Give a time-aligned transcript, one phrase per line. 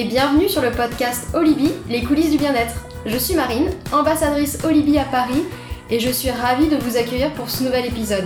[0.00, 2.86] et bienvenue sur le podcast Olibi, les coulisses du bien-être.
[3.04, 5.42] Je suis Marine, ambassadrice Olibi à Paris
[5.90, 8.24] et je suis ravie de vous accueillir pour ce nouvel épisode.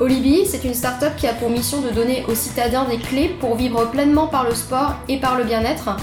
[0.00, 3.56] Olibi, c'est une start-up qui a pour mission de donner aux citadins des clés pour
[3.56, 5.96] vivre pleinement par le sport et par le bien-être.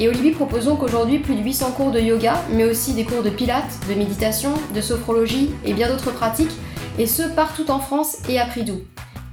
[0.00, 3.22] Et Olibi propose donc aujourd'hui plus de 800 cours de yoga, mais aussi des cours
[3.22, 6.58] de pilates, de méditation, de sophrologie et bien d'autres pratiques,
[6.98, 8.80] et ce partout en France et à prix doux.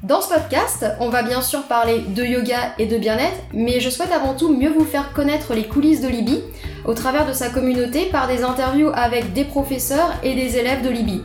[0.04, 3.90] Dans ce podcast, on va bien sûr parler de yoga et de bien-être, mais je
[3.90, 6.44] souhaite avant tout mieux vous faire connaître les coulisses de Libye
[6.86, 10.90] au travers de sa communauté par des interviews avec des professeurs et des élèves de
[10.90, 11.24] Libye.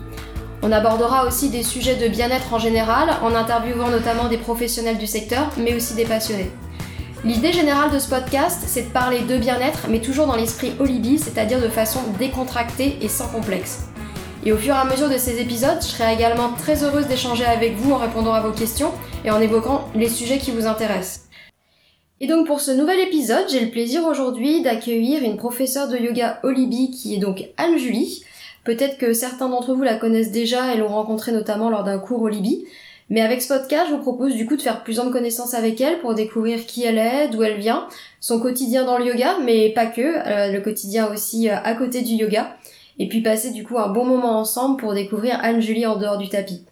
[0.62, 5.07] On abordera aussi des sujets de bien-être en général, en interviewant notamment des professionnels du
[5.07, 6.51] secteur, mais aussi des passionnés.
[7.25, 11.19] L'idée générale de ce podcast, c'est de parler de bien-être, mais toujours dans l'esprit Olibi,
[11.19, 13.92] c'est-à-dire de façon décontractée et sans complexe.
[14.45, 17.45] Et au fur et à mesure de ces épisodes, je serai également très heureuse d'échanger
[17.45, 18.91] avec vous en répondant à vos questions
[19.25, 21.29] et en évoquant les sujets qui vous intéressent.
[22.21, 26.41] Et donc pour ce nouvel épisode, j'ai le plaisir aujourd'hui d'accueillir une professeure de yoga
[26.43, 28.25] Olibi qui est donc Anne-Julie.
[28.65, 32.23] Peut-être que certains d'entre vous la connaissent déjà et l'ont rencontrée notamment lors d'un cours
[32.23, 32.65] Olibi.
[33.11, 35.81] Mais avec ce podcast, je vous propose du coup de faire plus de connaissances avec
[35.81, 37.87] elle pour découvrir qui elle est, d'où elle vient,
[38.21, 42.03] son quotidien dans le yoga, mais pas que, euh, le quotidien aussi euh, à côté
[42.03, 42.56] du yoga
[42.98, 46.29] et puis passer du coup un bon moment ensemble pour découvrir Anne-Julie en dehors du
[46.29, 46.65] tapis.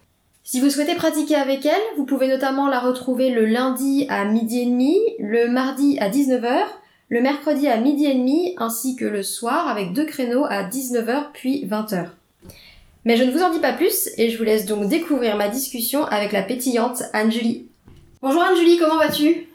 [0.43, 4.61] Si vous souhaitez pratiquer avec elle, vous pouvez notamment la retrouver le lundi à midi
[4.61, 6.63] et demi, le mardi à 19h,
[7.09, 11.25] le mercredi à midi et demi, ainsi que le soir avec deux créneaux à 19h
[11.33, 12.07] puis 20h.
[13.05, 15.47] Mais je ne vous en dis pas plus et je vous laisse donc découvrir ma
[15.47, 17.67] discussion avec la pétillante Anne-Julie.
[18.21, 19.47] Bonjour Anne-Julie, comment vas-tu?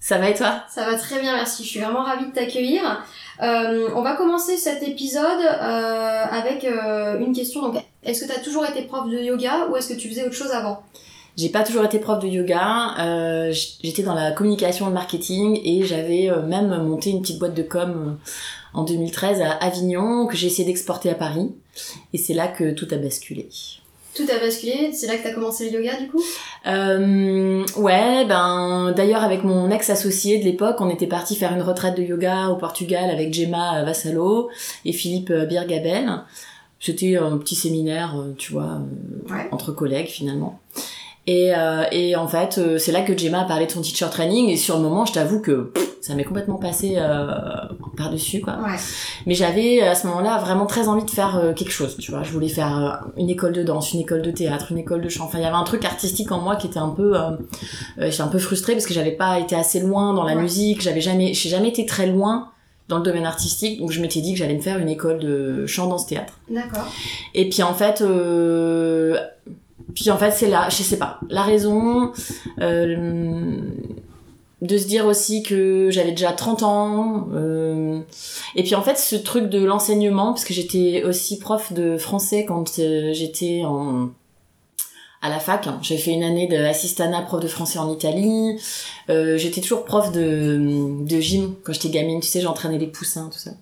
[0.00, 0.64] Ça va et toi?
[0.68, 1.64] Ça va très bien, merci.
[1.64, 3.02] Je suis vraiment ravie de t'accueillir.
[3.42, 7.62] Euh, on va commencer cet épisode euh, avec euh, une question.
[7.62, 10.24] Donc, est-ce que tu as toujours été prof de yoga ou est-ce que tu faisais
[10.24, 10.82] autre chose avant?
[11.36, 13.50] J'ai pas toujours été prof de yoga.
[13.50, 17.62] J'étais dans la communication et le marketing et j'avais même monté une petite boîte de
[17.62, 18.18] com
[18.72, 21.52] en 2013 à Avignon que j'ai essayé d'exporter à Paris.
[22.12, 23.48] Et c'est là que tout a basculé.
[24.14, 26.22] Tout a basculé, c'est là que t'as commencé le yoga du coup?
[26.66, 31.96] Euh, Ouais, ben d'ailleurs avec mon ex-associé de l'époque, on était parti faire une retraite
[31.96, 34.50] de yoga au Portugal avec Gemma Vassalo
[34.84, 36.10] et Philippe Birgabel.
[36.78, 38.64] C'était un petit séminaire, euh, tu vois,
[39.30, 40.60] euh, entre collègues finalement.
[41.26, 44.08] Et, euh, et en fait, euh, c'est là que Gemma a parlé de son teacher
[44.10, 45.72] training et sur le moment, je t'avoue que
[46.02, 47.26] ça m'est complètement passé euh,
[47.94, 48.54] par-dessus, quoi.
[48.54, 48.76] Ouais.
[49.26, 52.22] Mais j'avais à ce moment-là vraiment très envie de faire euh, quelque chose, tu vois.
[52.22, 55.24] Je voulais faire une école de danse, une école de théâtre, une école de chant.
[55.24, 57.14] Enfin, il y avait un truc artistique en moi qui était un peu...
[57.98, 61.00] j'étais un peu frustrée parce que j'avais pas été assez loin dans la musique, j'avais
[61.00, 61.34] jamais...
[61.34, 62.50] J'ai jamais été très loin
[62.88, 65.66] dans le domaine artistique, donc je m'étais dit que j'allais me faire une école de
[65.66, 66.34] chant, danse, théâtre.
[66.50, 66.86] D'accord.
[67.34, 68.02] Et puis en fait...
[68.02, 69.18] Euh,
[69.94, 72.12] puis en fait, c'est là, je sais pas, la raison
[72.60, 73.60] euh,
[74.64, 77.28] de se dire aussi que j'avais déjà 30 ans.
[77.34, 78.00] Euh,
[78.54, 82.44] et puis en fait, ce truc de l'enseignement, parce que j'étais aussi prof de français
[82.44, 84.10] quand euh, j'étais en
[85.24, 85.66] à la fac.
[85.80, 88.58] J'ai fait une année d'assistana prof de français en Italie.
[89.08, 92.20] Euh, j'étais toujours prof de, de gym quand j'étais gamine.
[92.20, 93.52] Tu sais, j'entraînais les poussins, tout ça.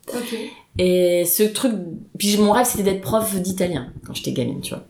[0.78, 1.72] Et ce truc,
[2.18, 4.84] puis mon rêve c'était d'être prof d'italien quand j'étais gamine, tu vois.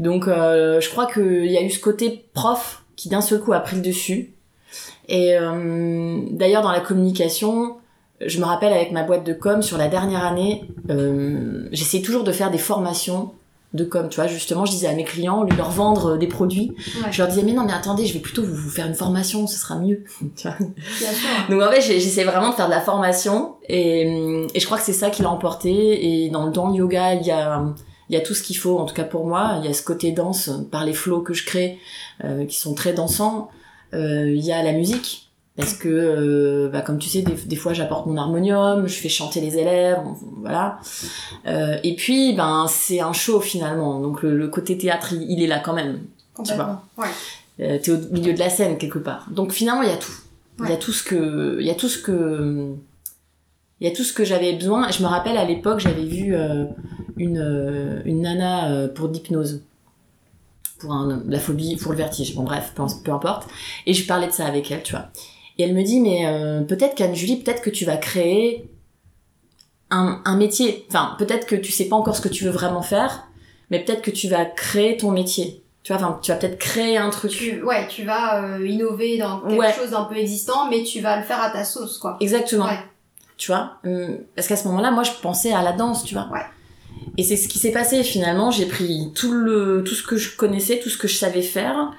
[0.00, 3.52] Donc euh, je crois qu'il y a eu ce côté prof qui d'un seul coup
[3.52, 4.34] a pris le dessus.
[5.08, 7.76] Et euh, d'ailleurs dans la communication,
[8.24, 12.24] je me rappelle avec ma boîte de com sur la dernière année, euh, j'essayais toujours
[12.24, 13.32] de faire des formations
[13.74, 16.16] de com, tu vois, justement, je disais à mes clients, au lieu de leur vendre
[16.16, 16.72] des produits,
[17.10, 19.58] je leur disais, mais non, mais attendez, je vais plutôt vous, faire une formation, ce
[19.58, 20.04] sera mieux,
[20.36, 20.56] tu vois.
[20.58, 21.28] Bien sûr.
[21.50, 24.84] Donc en fait, j'essaie vraiment de faire de la formation, et, et je crois que
[24.84, 27.62] c'est ça qui l'a emporté, et dans, dans le yoga, il y a,
[28.08, 29.74] il y a tout ce qu'il faut, en tout cas pour moi, il y a
[29.74, 31.78] ce côté danse, par les flots que je crée,
[32.24, 33.55] euh, qui sont très dansants, euh,
[33.96, 35.26] il y a la musique,
[35.56, 39.08] parce que euh, bah, comme tu sais des, des fois j'apporte mon harmonium je fais
[39.08, 39.98] chanter les élèves
[40.42, 40.78] voilà.
[41.46, 44.00] Euh, et puis ben c'est un show finalement.
[44.00, 46.00] Donc le, côté théâtre il, est là quand même.
[46.44, 46.82] Tu vois.
[46.98, 47.06] Ouais.
[47.60, 49.28] euh, t'es au milieu de la scène quelque part.
[49.30, 50.12] Donc finalement il y a tout.
[50.60, 52.74] Il y a tout ce que il y a tout ce que
[53.80, 54.90] il y a tout ce que j'avais besoin.
[54.90, 56.64] Je me rappelle à l'époque j'avais vu euh,
[57.16, 59.62] une euh, une nana pour d'hypnose
[60.78, 63.48] pour un, la phobie pour le vertige bon bref peu, peu importe
[63.86, 65.10] et je parlais de ça avec elle tu vois
[65.58, 68.68] et elle me dit, mais euh, peut-être qu'Anne-Julie, peut-être que tu vas créer
[69.90, 70.84] un, un métier.
[70.88, 73.26] Enfin, peut-être que tu sais pas encore ce que tu veux vraiment faire,
[73.70, 75.62] mais peut-être que tu vas créer ton métier.
[75.82, 77.30] Tu vois, enfin, tu vas peut-être créer un truc.
[77.30, 81.16] Tu, ouais, tu vas euh, innover dans quelque chose d'un peu existant, mais tu vas
[81.16, 82.16] le faire à ta sauce, quoi.
[82.20, 82.66] Exactement.
[82.66, 82.78] Ouais.
[83.38, 86.28] Tu vois hum, Parce qu'à ce moment-là, moi, je pensais à la danse, tu vois.
[86.30, 86.44] Ouais.
[87.18, 88.50] Et c'est ce qui s'est passé finalement.
[88.50, 91.92] J'ai pris tout le, tout ce que je connaissais, tout ce que je savais faire,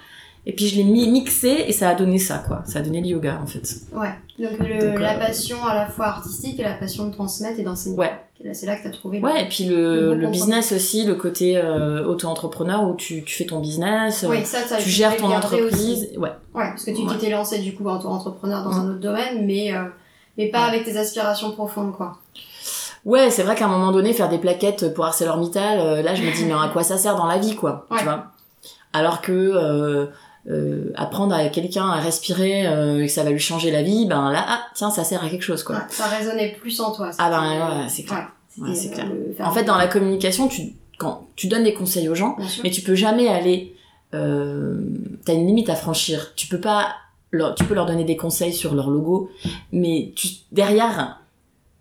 [0.49, 2.61] Et puis je l'ai mi- mixé et ça a donné ça, quoi.
[2.65, 3.63] Ça a donné le yoga, en fait.
[3.91, 4.13] Ouais.
[4.39, 7.59] Donc, le- Donc, euh, la passion à la fois artistique et la passion de transmettre
[7.59, 7.97] et d'enseigner.
[7.97, 8.13] Ouais.
[8.53, 9.19] C'est là que t'as trouvé.
[9.19, 13.23] le- Ouais, et puis le, Le le business aussi, le côté euh, auto-entrepreneur où tu,
[13.25, 15.73] tu fais ton business, euh, ça, ça, tu gères ton le entreprise.
[15.73, 16.17] aussi.
[16.17, 16.29] Ouais.
[16.55, 17.13] Ouais, parce que tu Ouais.
[17.15, 19.83] t'étais lancé du coup en tant qu'entrepreneur dans un autre domaine, mais, euh,
[20.37, 20.75] mais pas Ouais.
[20.75, 22.19] avec tes aspirations profondes, quoi.
[23.05, 26.23] Ouais, c'est vrai qu'à un moment donné, faire des plaquettes pour ArcelorMittal, euh, là, je
[26.23, 27.97] me dis, mais à quoi ça sert dans la vie, quoi Ouais.
[27.99, 28.27] Tu vois?
[28.93, 30.07] Alors que euh,
[30.49, 34.05] euh, apprendre à quelqu'un à respirer euh, et que ça va lui changer la vie,
[34.05, 35.75] ben là, ah, tiens, ça sert à quelque chose, quoi.
[35.75, 37.11] Ouais, ça résonnait plus en toi.
[37.17, 38.29] Ah ben, ouais, c'est clair.
[38.57, 39.07] Ouais, c'est euh, clair.
[39.47, 42.81] En fait, dans la communication, tu, quand tu donnes des conseils aux gens, mais tu
[42.81, 43.75] peux jamais aller.
[44.13, 44.79] Euh,
[45.25, 46.33] T'as une limite à franchir.
[46.35, 46.95] Tu peux pas.
[47.31, 49.29] Leur, tu peux leur donner des conseils sur leur logo,
[49.73, 51.19] mais tu, derrière,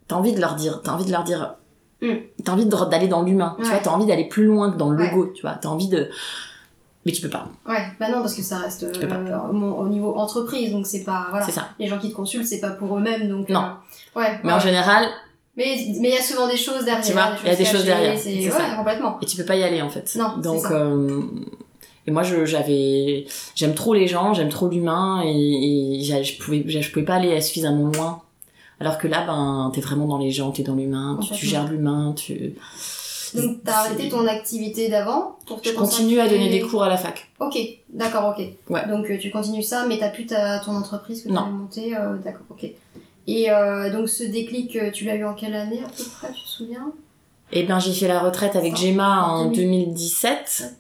[0.09, 1.55] t'as envie de leur dire, t'as envie de leur dire,
[2.03, 2.09] Mm.
[2.45, 3.57] t'as envie d'aller dans l'humain.
[3.59, 5.11] Tu vois, t'as envie d'aller plus loin que dans le Ouais.
[5.11, 5.33] logo.
[5.35, 6.11] Tu vois, t'as envie de,
[7.07, 7.47] mais tu peux pas.
[7.67, 11.29] Ouais, bah non, parce que ça reste euh, au, au niveau entreprise, donc c'est pas.
[11.31, 11.47] Voilà.
[11.49, 11.69] Ça.
[11.79, 13.49] Les gens qui te consultent, c'est pas pour eux-mêmes, donc.
[13.49, 13.61] Non.
[14.17, 14.39] euh, ouais.
[14.45, 14.57] Mais ouais.
[14.57, 15.07] en général,
[15.57, 17.03] Mais mais il y a souvent des choses derrière.
[17.05, 18.77] Tu vois, il y a des choses derrière, C'est ouais, ça.
[18.77, 19.19] complètement.
[19.23, 20.15] et tu peux pas y aller en fait.
[20.19, 20.73] Non, Donc, ça.
[20.75, 21.23] euh,
[22.07, 23.25] et moi, je, j'avais,
[23.55, 27.91] j'aime trop les gens, j'aime trop l'humain, et, je pouvais, je pouvais pas aller suffisamment
[27.91, 28.21] loin.
[28.81, 31.67] Alors que là, ben, t'es vraiment dans les gens, t'es dans l'humain, tu, tu gères
[31.69, 32.55] l'humain, tu.
[33.35, 36.89] Donc t'as arrêté ton activité d'avant pour te Je continue à donner des cours à
[36.89, 37.29] la fac.
[37.41, 37.59] Ok,
[37.91, 38.47] d'accord, ok.
[38.71, 38.87] Ouais.
[38.89, 41.41] Donc euh, tu continues ça, mais t'as plus ta, ton entreprise que tu Non.
[41.43, 42.71] as montée, euh, d'accord, ok.
[43.27, 46.29] Et euh, donc ce déclic, euh, tu l'as eu en quelle année à peu près,
[46.33, 46.93] tu te souviens?
[47.53, 49.87] Et ben, j'ai fait la retraite avec Gemma en en 2000.
[49.87, 50.75] 2017.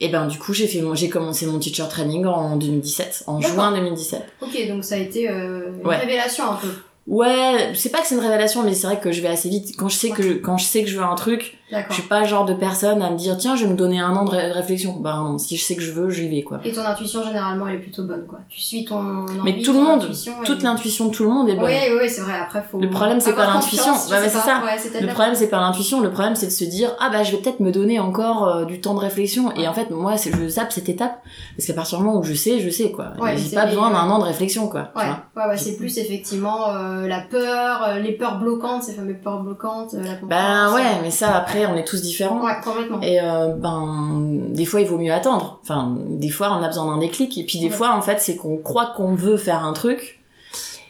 [0.00, 3.40] Et ben, du coup, j'ai fait mon, j'ai commencé mon teacher training en 2017, en
[3.40, 4.22] juin 2017.
[4.42, 5.96] Ok, donc ça a été euh, une Ouais.
[5.96, 6.68] révélation un peu.
[7.08, 9.74] Ouais, c'est pas que c'est une révélation, mais c'est vrai que je vais assez vite.
[9.76, 12.20] Quand je sais que, quand je sais que je veux un truc, Je suis pas
[12.20, 14.30] le genre de personne à me dire tiens je vais me donner un an de
[14.30, 14.96] ré- réflexion.
[15.00, 16.60] Bah non, si je sais que je veux, j'y vais quoi.
[16.64, 18.38] Et ton intuition généralement elle est plutôt bonne quoi.
[18.48, 20.08] Tu suis ton envie, Mais tout le monde,
[20.44, 21.66] Toute l'intuition de tout le monde est bonne.
[21.66, 22.38] Oui, oui, c'est vrai.
[22.40, 22.78] Après, faut.
[22.80, 23.94] Le problème, c'est pas l'intuition.
[23.94, 24.62] c'est ça.
[24.64, 27.32] Ouais, Le problème c'est pas l'intuition, le problème c'est de se dire ah bah je
[27.32, 29.52] vais peut-être me donner encore euh, du temps de réflexion.
[29.56, 31.20] Et en fait moi c'est je zappe cette étape
[31.56, 33.12] parce qu'à partir du moment où je sais, je sais quoi.
[33.20, 34.88] Ouais, J'ai pas besoin d'un an de réflexion quoi.
[34.96, 35.02] Ouais,
[35.36, 39.40] ouais, ouais, c'est plus effectivement euh, la peur, euh, les peurs bloquantes, ces fameuses peurs
[39.42, 42.44] bloquantes, la Ben confiance, ouais, mais ça après on est tous différents.
[42.44, 43.00] Ouais, complètement.
[43.02, 45.58] Et euh, ben, des fois, il vaut mieux attendre.
[45.62, 47.36] Enfin, des fois, on a besoin d'un déclic.
[47.38, 47.70] Et puis, des Ouais.
[47.72, 50.20] fois, en fait, c'est qu'on croit qu'on veut faire un truc.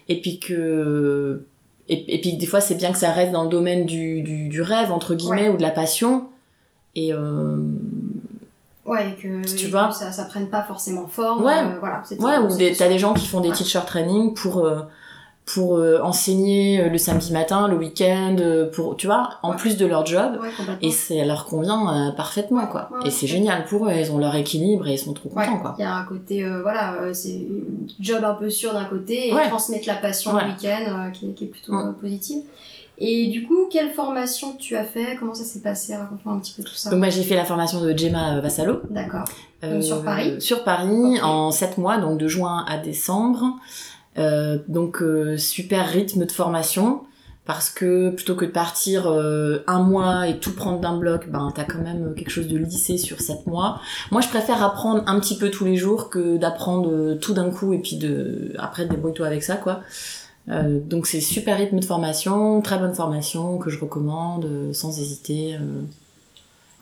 [0.08, 1.44] Et puis que.
[1.88, 4.48] Et, et puis, des fois, c'est bien que ça reste dans le domaine du, du,
[4.48, 6.26] du rêve, entre guillemets, ou de la passion.
[6.94, 7.12] Et.
[7.12, 7.56] Euh...
[8.86, 9.88] Ouais, et que, tu et vois.
[9.88, 11.44] que ça, ça prenne pas forcément forme.
[11.44, 11.52] Ouais.
[11.58, 14.66] euh, voilà, Ouais, ou t'as des gens qui font des teacher training pour.
[15.54, 19.56] Pour euh, enseigner euh, le samedi matin, le week-end, euh, pour tu vois, en Ouais.
[19.56, 20.48] plus de leur job, Ouais,
[20.82, 22.90] et ça leur convient euh, parfaitement quoi.
[22.92, 25.58] ouais, et c'est génial pour eux, ils ont leur équilibre et ils sont trop contents
[25.58, 25.74] quoi.
[25.78, 27.46] il y a un côté, euh, voilà, euh, c'est
[27.98, 31.44] job un peu sûr d'un côté et transmettre la passion le week-end qui, est- qui
[31.44, 32.42] est plutôt positive.
[33.00, 35.16] Et du coup, quelle formation tu as fait?
[35.20, 35.94] Comment ça s'est passé?
[35.94, 36.90] Raconte-moi un petit peu tout ça.
[36.90, 38.80] Donc moi j'ai fait la formation de Gemma Vassalo.
[38.90, 39.24] D'accord.
[39.80, 43.44] sur Paris Sur Paris, en 7 mois, donc de juin à décembre.
[44.18, 47.02] Euh, donc euh, super rythme de formation,
[47.46, 51.50] parce que plutôt que de partir euh, un mois et tout prendre d'un bloc, ben
[51.54, 53.80] t'as quand même quelque chose de lissé sur 7 mois.
[54.10, 57.48] Moi je préfère apprendre un petit peu tous les jours que d'apprendre euh, tout d'un
[57.50, 59.80] coup et puis de après débrouille-toi avec ça quoi.
[60.50, 64.98] Euh, donc c'est super rythme de formation, très bonne formation que je recommande euh, sans
[64.98, 65.54] hésiter.
[65.54, 65.82] euh.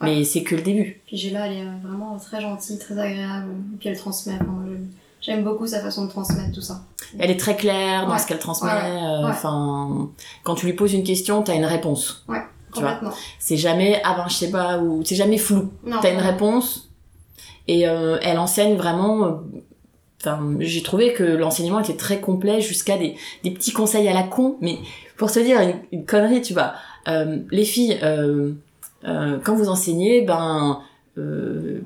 [0.01, 1.01] Mais c'est que le début.
[1.07, 3.47] Puis Géla, elle est vraiment très gentille, très agréable.
[3.73, 4.33] Et puis elle transmet.
[4.39, 6.81] Je- J'aime beaucoup sa façon de transmettre tout ça.
[7.19, 8.17] Elle est très claire dans Ouais.
[8.19, 8.69] ce qu'elle transmet.
[8.71, 9.03] Ouais, ouais.
[9.03, 9.29] euh, Ouais.
[9.29, 10.09] Enfin,
[10.43, 12.23] quand tu lui poses une question, t'as une réponse.
[12.27, 12.43] Tu vois.
[12.71, 13.11] Complètement.
[13.39, 15.71] C'est jamais ah ben je sais pas ou c'est jamais flou.
[15.85, 15.97] Non.
[16.01, 16.89] T'as une réponse
[17.67, 19.25] et euh, elle enseigne vraiment.
[19.25, 19.31] euh,
[20.19, 24.23] Enfin, j'ai trouvé que l'enseignement était très complet jusqu'à des, des petits conseils à la
[24.23, 24.57] con.
[24.61, 24.79] Mais
[25.15, 26.73] pour te dire une, une connerie, tu vois,
[27.07, 28.51] euh, les filles, euh,
[29.05, 30.79] euh, quand vous enseignez, ben
[31.19, 31.81] euh,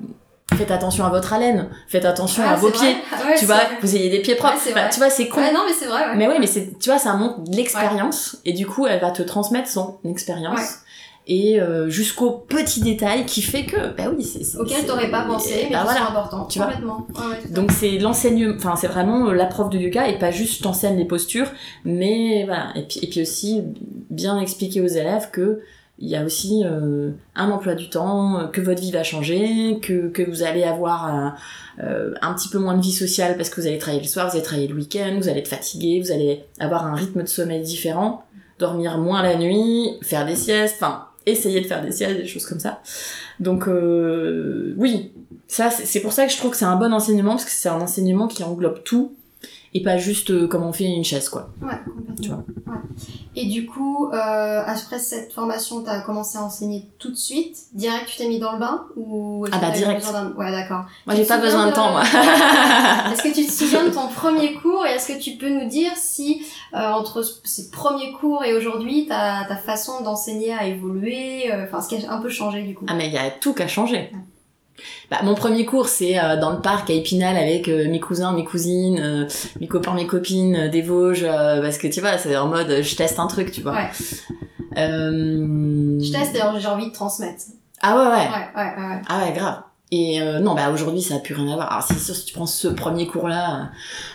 [0.56, 2.86] faites attention à votre haleine, faites attention Ah, à vos c'est vrai.
[2.92, 2.96] pieds.
[3.12, 3.66] Ah ouais, tu vois, vrai.
[3.80, 4.54] vous ayez des pieds propres.
[4.66, 5.40] Ouais, Enfin, tu vois, c'est con.
[5.40, 6.16] Ouais, non, mais c'est vrai, ouais.
[6.16, 9.10] Mais oui, mais c'est, tu vois, ça montre de l'expérience et du coup, elle va
[9.10, 10.78] te transmettre son expérience
[11.28, 15.66] et euh, jusqu'au petit détail qui fait que, bah oui, c'est, Auquel t'aurais pas pensé,
[15.70, 16.46] mais bah voilà.
[16.48, 16.66] Tu vois.
[16.66, 17.06] Complètement.
[17.50, 20.96] Donc c'est l'enseignement, enfin c'est vraiment la prof de yoga et pas juste je t'enseigne
[20.96, 21.46] les postures,
[21.84, 23.62] mais voilà et puis et puis aussi
[24.10, 25.60] bien expliquer aux élèves que
[26.02, 29.78] il y a aussi euh, un emploi du temps, euh, que votre vie va changer,
[29.80, 31.36] que, que vous allez avoir un,
[31.80, 34.28] euh, un petit peu moins de vie sociale parce que vous allez travailler le soir,
[34.28, 37.28] vous allez travailler le week-end, vous allez être fatigué, vous allez avoir un rythme de
[37.28, 38.24] sommeil différent,
[38.58, 42.46] dormir moins la nuit, faire des siestes, enfin essayer de faire des sièges, des choses
[42.46, 42.80] comme ça.
[43.38, 45.12] Donc euh, oui,
[45.46, 47.68] ça c'est pour ça que je trouve que c'est un bon enseignement parce que c'est
[47.68, 49.14] un enseignement qui englobe tout
[49.74, 51.50] et pas juste euh, comment on fait une chaise quoi.
[51.62, 52.14] Ouais, complètement.
[52.20, 52.44] Tu vois.
[52.66, 52.80] Ouais.
[53.34, 58.06] Et du coup, euh, après cette formation, t'as commencé à enseigner tout de suite Direct,
[58.06, 60.04] tu t'es mis dans le bain ou Ah bah, direct.
[60.36, 60.84] Ouais, d'accord.
[61.06, 62.02] Moi Tu j'ai pas besoin de temps moi.
[63.12, 65.68] Est-ce que tu te souviens de ton premier cours et est-ce que tu peux nous
[65.68, 71.50] dire si euh, entre ces premiers cours et aujourd'hui ta, ta façon d'enseigner a évolué,
[71.52, 72.84] euh, enfin ce qui a un peu changé du coup?
[72.88, 74.12] Ah mais il y a tout qu'à changer.
[75.10, 78.32] Bah, mon premier cours c'est euh, dans le parc à Épinal avec euh, mes cousins,
[78.32, 79.28] mes cousines, euh,
[79.60, 83.18] mes copains, mes copines des Vosges parce que tu vois c'est en mode je teste
[83.18, 83.72] un truc tu vois.
[83.74, 83.90] Ouais.
[84.76, 87.42] Je teste d'ailleurs j'ai envie de transmettre.
[87.82, 88.10] Ah ouais ouais.
[88.10, 88.88] Ouais, ouais, ouais.
[88.88, 89.02] ouais.
[89.08, 89.62] Ah ouais, grave.
[89.94, 91.70] Et euh, non, bah aujourd'hui ça a plus rien à voir.
[91.70, 93.70] Alors c'est sûr si tu prends ce premier cours là,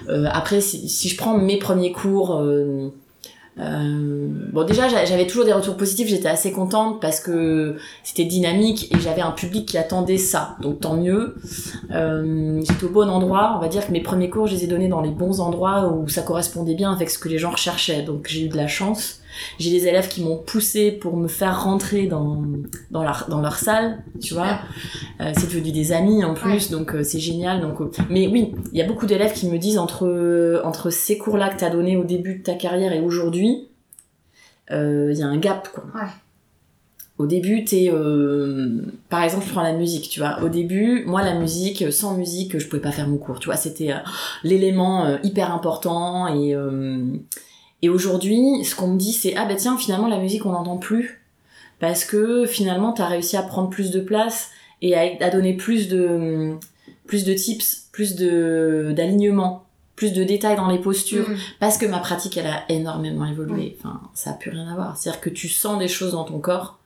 [0.09, 2.91] euh, après si, si je prends mes premiers cours, euh,
[3.59, 8.25] euh, bon déjà j'a- j'avais toujours des retours positifs, j'étais assez contente parce que c'était
[8.25, 11.35] dynamique et j'avais un public qui attendait ça, donc tant mieux.
[11.91, 14.67] Euh, j'étais au bon endroit, on va dire que mes premiers cours je les ai
[14.67, 18.03] donnés dans les bons endroits où ça correspondait bien avec ce que les gens recherchaient,
[18.03, 19.19] donc j'ai eu de la chance.
[19.60, 22.44] J'ai des élèves qui m'ont poussé pour me faire rentrer dans
[22.91, 24.60] dans leur dans leur salle, tu vois.
[25.22, 27.62] Euh, c'est devenu des amis en plus, donc euh, c'est génial.
[27.62, 31.17] Donc, euh, mais oui, il y a beaucoup d'élèves qui me disent entre entre ces
[31.17, 33.67] cours-là que t'as donné au début de ta carrière et aujourd'hui,
[34.72, 35.86] euh, il y a un gap quoi.
[35.96, 36.10] Ouais.
[37.17, 38.79] Au début, t'es, euh,
[39.10, 40.39] par exemple, je prends la musique, tu vois.
[40.44, 43.56] Au début, moi, la musique, sans musique, je pouvais pas faire mon cours, tu vois.
[43.56, 43.98] C'était euh,
[44.44, 46.56] l'élément euh, hyper important et
[47.81, 50.77] et aujourd'hui, ce qu'on me dit, c'est ah bah tiens, finalement, la musique, on n'entend
[50.77, 51.24] plus
[51.79, 54.50] parce que finalement, t'as réussi à prendre plus de place
[54.81, 56.53] et à, à donner plus de
[57.05, 59.65] plus de tips, plus de d'alignement,
[59.96, 61.36] plus de détails dans les postures Mm.
[61.60, 63.77] parce que ma pratique elle a énormément évolué.
[63.79, 64.98] Enfin, ça a plus rien à voir.
[64.98, 66.79] C'est-à-dire que tu sens des choses dans ton corps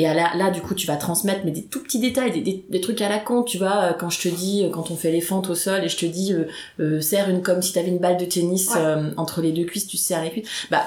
[0.00, 2.64] et là, là du coup tu vas transmettre mais des tout petits détails, des, des,
[2.68, 3.42] des trucs à la con.
[3.42, 5.82] Tu vois, euh, quand je te dis euh, quand on fait les fentes au sol
[5.84, 6.44] et je te dis euh,
[6.80, 8.80] euh, serre une comme si t'avais une balle de tennis Ouais.
[8.80, 10.48] euh, entre les deux cuisses, tu serres les cuisses.
[10.70, 10.82] Bah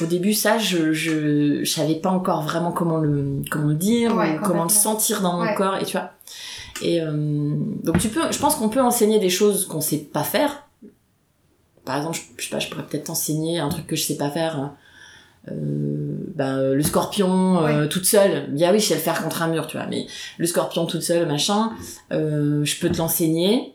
[0.00, 4.16] au début, ça, je, je, je savais pas encore vraiment comment le, comment le dire,
[4.16, 5.54] Ouais, ou comment le sentir dans mon Ouais.
[5.54, 6.12] corps, et tu vois.
[6.82, 7.54] Et euh,
[7.84, 10.66] donc tu peux, je pense qu'on peut enseigner des choses qu'on sait pas faire.
[11.84, 14.16] Par exemple, je, je sais pas, je pourrais peut-être t'enseigner un truc que je sais
[14.16, 14.70] pas faire.
[15.50, 18.46] Euh, euh, le scorpion euh, toute seule.
[18.50, 19.86] Bien oui, je sais le faire contre un mur, tu vois.
[19.86, 20.06] Mais
[20.38, 21.72] le scorpion toute seule, machin,
[22.12, 23.74] euh, je peux te l'enseigner.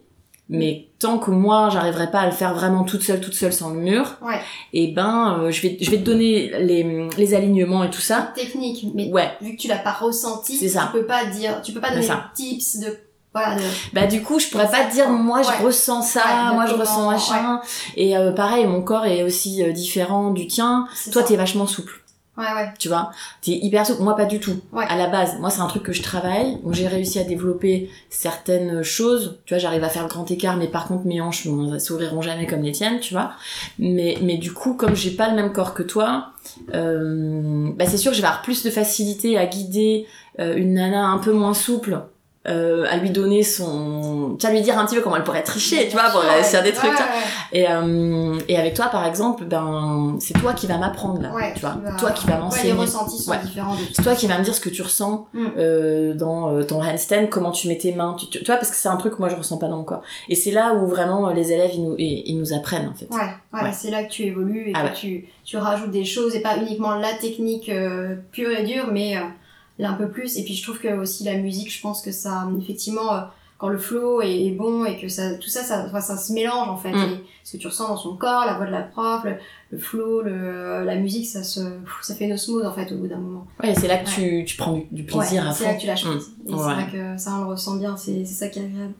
[0.49, 3.71] Mais tant que moi, j'arriverai pas à le faire vraiment toute seule, toute seule sans
[3.71, 4.39] le mur, Ouais.
[4.71, 8.31] et ben, euh, je vais, je vais te donner les, les alignements et tout ça.
[8.33, 9.29] Technique, mais Ouais.
[9.41, 12.31] vu que tu l'as pas ressenti, tu peux pas dire, tu peux pas donner ça.
[12.31, 12.97] de tips de
[13.33, 13.61] voilà de
[13.93, 15.65] Bah du coup, je pourrais pas te dire moi je Ouais.
[15.65, 17.59] ressens ça, Ouais, moi je ressens machin.
[17.97, 20.87] Et euh, pareil, mon corps est aussi euh, différent du tien.
[21.11, 21.91] Toi, t'es vachement souple,
[22.38, 22.70] Ouais, ouais.
[22.77, 23.12] tu vois?
[23.41, 24.03] T'es hyper souple.
[24.03, 24.60] Moi, pas du tout.
[24.72, 24.86] Ouais.
[24.88, 26.62] À la base, moi, c'est un truc que je travaille.
[26.62, 29.39] Donc, j'ai réussi à développer certaines choses.
[29.46, 32.22] Tu vois, j'arrive à faire le grand écart, mais par contre, mes hanches ne s'ouvriront
[32.22, 33.32] jamais comme les tiennes, tu vois.
[33.79, 36.34] Mais, mais du coup, comme j'ai pas le même corps que toi,
[36.74, 40.06] euh, bah, c'est sûr que je vais avoir plus de facilité à guider
[40.39, 42.00] euh, une nana un peu moins souple.
[42.48, 45.44] Euh, à lui donner son tu vois lui dire un petit peu comment elle pourrait
[45.44, 47.06] tricher tu vois pour réussir des ouais, trucs ouais,
[47.51, 51.53] et euh, et avec toi par exemple ben c'est toi qui vas m'apprendre là Ouais,
[51.53, 51.75] tu vois.
[51.84, 52.72] vas- toi qui vas m'enseigner.
[52.74, 55.46] les ressentis sont différents c'est toi qui vas me dire ce que tu ressens Mm.
[55.58, 58.70] euh, dans euh, ton handstand, comment tu mets tes mains, tu, tu, tu vois, parce
[58.70, 60.01] que c'est un truc que moi je ressens pas dans mon corps.
[60.29, 62.94] Et c'est là où vraiment euh, les élèves ils nous, ils, ils nous apprennent en
[62.94, 63.08] fait.
[63.13, 66.41] Ouais, c'est là que tu évolues et Ah que tu, tu rajoutes des choses et
[66.41, 69.22] pas uniquement la technique euh, pure et dure, mais euh,
[69.79, 70.38] là un peu plus.
[70.38, 73.19] Et puis je trouve que aussi la musique, je pense que ça, effectivement, euh,
[73.60, 76.67] quand le flow est, bon et que ça, tout ça, ça, enfin, ça se mélange
[76.69, 76.91] en fait.
[76.91, 76.98] Mm.
[77.13, 79.34] Et ce que tu ressens dans son corps, la voix de la prof, le,
[79.72, 81.62] le flow, le, la musique, ça se,
[82.03, 83.48] ça fait une osmose en fait au bout d'un moment.
[83.63, 85.69] Ouais, c'est là que tu, tu prends du, plaisir Ouais, à c'est fond.
[85.72, 86.10] là que tu lâches Mm.
[86.12, 86.29] prise.
[86.48, 86.57] Et Ouais.
[86.60, 88.93] c'est vrai que ça, on le ressent bien, c'est c'est ça qui est agréable.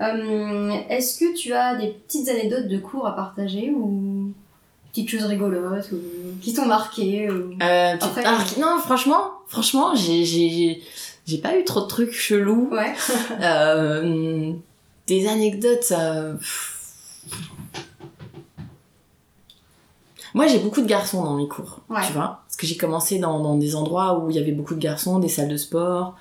[0.00, 4.13] Euh, Est-ce que tu as des petites anecdotes de cours à partager ou
[4.94, 5.96] petites choses rigolotes ou
[6.40, 7.52] qui t'ont marqué ou...
[7.60, 10.82] Euh, tu- Après- alors, non, franchement, franchement, j'ai, j'ai, j'ai-
[11.26, 12.68] j'ai pas eu trop de trucs chelous.
[12.70, 12.94] Ouais.
[13.40, 14.52] Euh,
[15.08, 15.92] des anecdotes.
[15.92, 16.34] euh,
[20.34, 22.00] Moi, j'ai beaucoup de garçons dans mes cours, Ouais.
[22.06, 22.40] tu vois.
[22.46, 25.18] Parce que j'ai commencé dans, dans des endroits où il y avait beaucoup de garçons,
[25.20, 26.16] des salles de sport.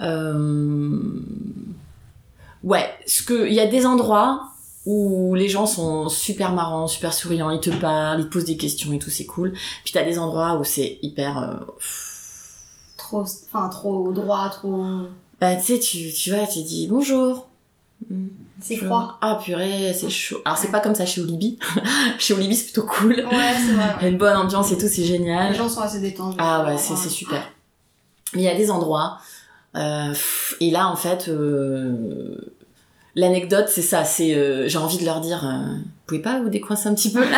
[0.00, 0.98] Euh...
[2.64, 4.48] Ouais, ce que il y a des endroits
[4.86, 8.56] où les gens sont super marrants, super souriants, ils te parlent, ils te posent des
[8.56, 9.52] questions et tout, c'est cool.
[9.84, 11.54] Puis t'as des endroits où c'est hyper euh,
[12.96, 14.84] Trop, enfin, trop droit, trop.
[15.40, 17.48] bah, tu sais, tu, tu vas, tu dis bonjour.
[18.60, 19.18] C'est Je- froid.
[19.20, 20.38] Ah purée, c'est chaud.
[20.44, 21.58] Alors c'est pas comme ça chez Olibi.
[22.18, 23.12] chez Olibi c'est plutôt cool.
[23.14, 23.94] Ouais, c'est vrai.
[24.00, 25.54] Il y a une bonne ambiance et tout, c'est Les génial.
[25.54, 26.36] gens sont assez détendus.
[26.40, 27.42] Ah ouais, c'est c'est super.
[28.34, 29.18] Mais il y a des endroits.
[29.76, 30.14] euh,
[30.60, 32.36] et là en fait, euh,
[33.16, 34.04] l'anecdote c'est ça.
[34.04, 37.10] C'est euh, j'ai envie de leur dire, euh, vous pouvez pas vous décoincer un petit
[37.12, 37.20] peu?
[37.30, 37.36] Là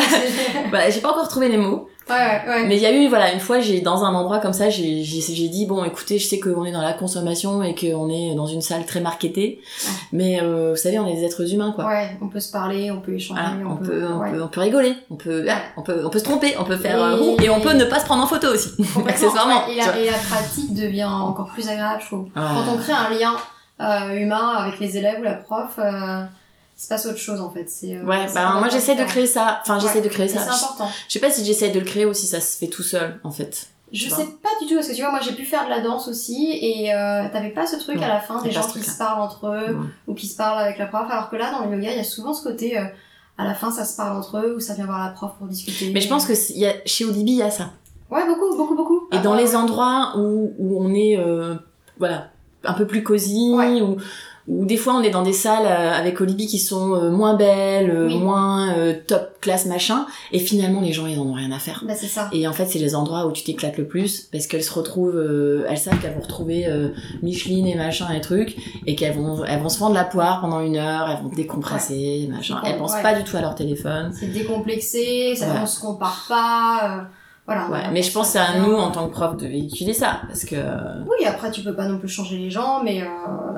[0.70, 1.88] Bah, j'ai pas encore trouvé les mots.
[2.10, 2.66] ouais, ouais.
[2.66, 5.02] Mais il y a eu, voilà, une fois, j'ai dans un endroit comme ça, j'ai
[5.04, 8.46] j'ai dit, bon, écoutez, je sais qu'on est dans la consommation et qu'on est dans
[8.46, 9.90] une salle très marketée, Ouais.
[10.12, 11.86] mais euh, vous savez, on est des êtres humains, quoi.
[11.86, 14.30] Ouais, on peut se parler, on peut échanger, Voilà, on, peut, on, ouais.
[14.32, 16.76] peut, on peut rigoler, on peut, ah, on peut, on peut se tromper, on peut
[16.76, 18.70] faire euh, Et- roux, et on peut ne pas se prendre en photo aussi,
[19.08, 19.66] accessoirement.
[19.68, 22.24] et, la, et la pratique devient encore plus agréable, je trouve.
[22.24, 22.30] Ouais.
[22.34, 23.34] Quand on crée un lien
[23.80, 26.22] euh, humain avec les élèves ou la prof, euh,
[26.76, 27.68] il se passe autre chose en fait.
[27.68, 30.40] C'est, euh, Ouais, bah moi j'essaie de créer ça, enfin j'essaie Ouais, de créer ça.
[30.40, 30.88] C'est important.
[31.08, 33.20] Je sais pas si j'essaie de le créer ou si ça se fait tout seul,
[33.24, 33.68] en fait.
[33.90, 35.80] Je sais pas du tout, parce que tu vois, moi j'ai pu faire de la
[35.80, 38.98] danse aussi, et euh, t'avais pas ce truc à la fin, des gens qui se
[38.98, 39.86] parlent entre eux, Ouais.
[40.08, 42.00] ou qui se parlent avec la prof, alors que là, dans le yoga, il y
[42.00, 42.84] a souvent ce côté, euh,
[43.38, 45.46] à la fin, ça se parle entre eux, ou ça vient voir la prof pour
[45.46, 45.90] discuter.
[45.94, 47.70] Mais je pense que y a, chez Olibi, il y a ça.
[48.10, 49.08] Ouais, beaucoup, beaucoup, beaucoup.
[49.10, 51.54] Et Ah, dans ouais, les endroits où, où on est, euh,
[51.98, 52.28] voilà,
[52.64, 53.80] un peu plus cosy, Ouais.
[53.80, 53.96] ou
[54.50, 57.34] ou des fois on est dans des salles euh, avec Olibi qui sont euh, moins
[57.34, 58.16] belles, euh, Oui.
[58.18, 61.84] moins euh, top classe machin, et finalement les gens ils en ont rien à faire.
[61.86, 62.30] Bah, c'est ça.
[62.32, 65.16] Et en fait c'est les endroits où tu t'éclates le plus parce qu'elles se retrouvent,
[65.18, 66.88] euh, elles savent qu'elles vont retrouver euh,
[67.22, 70.60] Micheline et machin et trucs, et qu'elles vont, elles vont se vendre la poire pendant
[70.62, 72.58] une heure, elles vont décompresser, machin.
[72.64, 73.02] Elles pensent ouais.
[73.02, 74.12] pas du tout à leur téléphone.
[74.18, 75.58] C'est décomplexé, ça, Ouais.
[75.62, 76.80] on se compare pas.
[76.84, 77.02] euh,
[77.48, 77.68] voilà.
[77.70, 79.94] Ouais, on- mais je pense que c'est à nous en tant que prof de véhiculer
[79.94, 83.06] ça parce que Oui, après tu peux pas non plus changer les gens, mais, euh,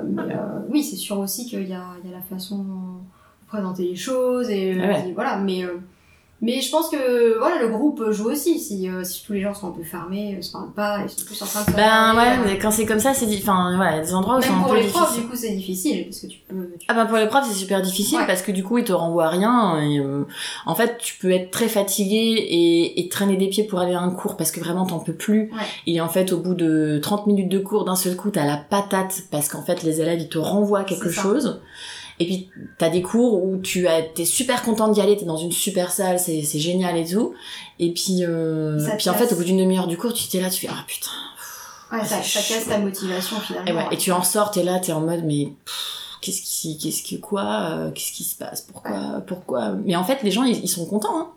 [0.09, 0.37] mais, euh,
[0.71, 3.97] oui, c'est sûr aussi qu'il y a, il y a la façon de présenter les
[3.97, 5.13] choses et, euh, Ah ouais.
[5.15, 5.37] voilà.
[5.39, 5.81] Mais euh,
[6.43, 8.59] mais je pense que voilà, le groupe joue aussi.
[8.59, 11.11] Si, euh, si tous les gens sont un peu fermés, euh, se parlent pas, ils
[11.11, 13.79] sont plus en train de Ben ouais, euh, mais quand c'est comme ça, c'est enfin
[13.79, 15.23] ouais, des endroits où c'est un pour peu les profs, difficile.
[15.23, 16.71] du coup, c'est difficile parce que tu peux.
[16.79, 18.27] tu- Ah ben pour les profs c'est super difficile Ouais.
[18.27, 20.25] parce que du coup ils te renvoient à rien et euh,
[20.67, 24.01] en fait tu peux être très fatigué et, et traîner des pieds pour aller à
[24.01, 25.63] un cours parce que vraiment t'en peux plus Ouais.
[25.87, 28.57] et en fait au bout de 30 minutes de cours d'un seul coup t'as la
[28.57, 31.23] patate parce qu'en fait les élèves ils te renvoient quelque C'est ça.
[32.21, 35.37] Et puis t'as des cours où tu as t'es super content d'y aller t'es dans
[35.39, 37.35] une super salle c'est c'est génial et tout
[37.79, 40.51] et puis euh, puis en fait au bout d'une demi-heure du cours tu t'es là
[40.51, 41.11] tu fais ah putain
[41.93, 43.69] Ouais, ça, casse ta motivation finalement.
[43.69, 45.49] et, ouais, et tu en sors, t'es là, t'es en mode, mais
[46.21, 49.71] qu'est-ce qui, qu'est-ce qui, quoi, euh, qu'est-ce qui se passe, pourquoi, pourquoi?
[49.85, 51.31] Mais en fait, les gens, ils, ils sont contents, hein.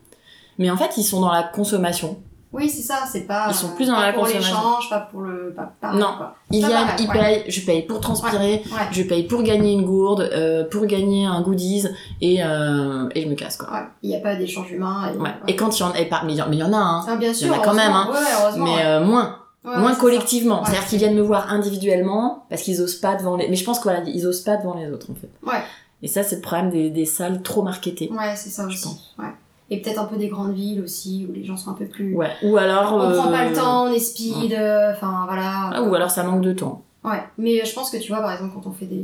[0.60, 2.20] Mais en fait, ils sont dans la consommation.
[2.54, 3.48] Oui, c'est ça, c'est pas.
[3.50, 5.54] Ils sont plus dans pas la pour l'échange, pas pour le.
[5.56, 6.14] Pas, pas- Non.
[6.18, 6.36] quoi.
[6.52, 7.08] Ils ouais.
[7.12, 8.88] payent, je paye pour transpirer, Ouais.
[8.92, 11.88] je paye pour gagner une gourde, euh, pour gagner un goodies,
[12.22, 13.88] et, euh, et je me casse, quoi.
[14.04, 15.12] Il n'y a pas d'échange humain.
[15.48, 15.94] Et, quand il y en a,
[16.26, 17.06] mais il y en il y a, hein.
[17.08, 17.52] Ah, bien sûr.
[17.52, 18.10] en a quand même, hein.
[18.58, 20.58] Mais euh, moins, Ouais, moins collectivement.
[20.60, 23.56] Ouais, C'est-à-dire c'est qu'ils viennent me voir individuellement, parce qu'ils osent pas devant les, mais
[23.56, 25.30] je pense que voilà, ils osent pas devant les autres, en fait.
[25.42, 25.64] Ouais.
[26.02, 28.12] Et ça, c'est le problème des, des salles trop marketées.
[28.12, 28.84] Ouais, c'est ça Je aussi.
[28.84, 29.16] pense.
[29.18, 29.34] Ouais.
[29.70, 32.14] Et peut-être un peu des grandes villes aussi, où les gens sont un peu plus.
[32.16, 32.32] Ouais.
[32.44, 32.94] Ou alors.
[32.94, 35.72] On prend pas euh, le temps, on est speed, euh, enfin voilà.
[35.74, 36.84] ah, ou alors ça manque de temps.
[37.04, 38.96] Ouais, mais euh, je pense que tu vois, par exemple, quand on fait des,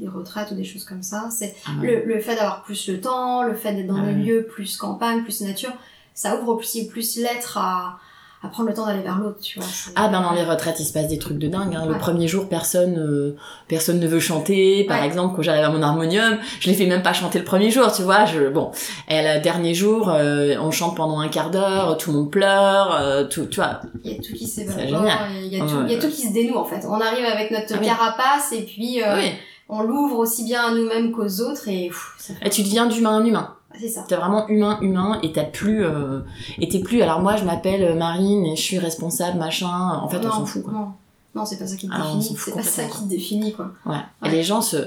[0.00, 2.04] des retraites ou des choses comme ça, c'est Ah ouais.
[2.04, 4.24] le, le fait d'avoir plus le temps, le fait d'être dans Ah des ouais.
[4.24, 5.72] lieux plus campagne, plus nature,
[6.12, 7.98] ça ouvre aussi plus l'être à,
[8.46, 9.68] à prendre le temps d'aller vers l'autre, tu vois.
[9.96, 11.74] Ah ben dans les retraites il se passe des trucs de dingue.
[11.74, 11.86] Hein.
[11.86, 13.36] Le premier jour personne euh,
[13.68, 14.84] personne ne veut chanter.
[14.84, 15.06] Par Ouais.
[15.06, 17.92] exemple quand j'arrive à mon harmonium, je les fais même pas chanter le premier jour,
[17.92, 18.24] tu vois.
[18.24, 18.70] Je bon
[19.08, 22.96] et le dernier jour euh, on chante pendant un quart d'heure, tout le monde pleure,
[23.00, 23.80] euh, tout tu vois.
[24.04, 26.22] Il y a tout qui s'évapore, il y, a tout- il y a tout qui
[26.28, 26.86] se dénoue en fait.
[26.88, 27.86] On arrive avec notre Ah oui.
[27.86, 29.30] carapace et puis Oui.
[29.68, 33.24] on l'ouvre aussi bien à nous-mêmes qu'aux autres et pff, Et tu deviens d'humain en
[33.24, 33.55] humain.
[33.78, 34.04] C'est ça.
[34.08, 36.20] T'es vraiment humain humain et t'as plus euh,
[36.60, 37.02] et t'es plus.
[37.02, 39.68] Alors moi je m'appelle Marine et je suis responsable machin.
[40.02, 40.62] En fait on non, s'en fout.
[40.62, 40.72] Quoi.
[40.72, 40.92] Non,
[41.34, 42.38] non c'est pas ça qui te Ah, on définit.
[42.38, 43.72] C'est pas ça qui te définit quoi.
[43.84, 44.00] Ouais.
[44.24, 44.78] Et les gens se,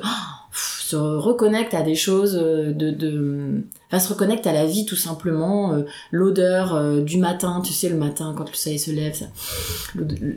[0.52, 5.74] se reconnectent à des choses de, de, enfin, se reconnectent à la vie tout simplement.
[5.74, 9.26] euh, L'odeur euh, du matin, tu sais, le matin quand le soleil se lève, ça,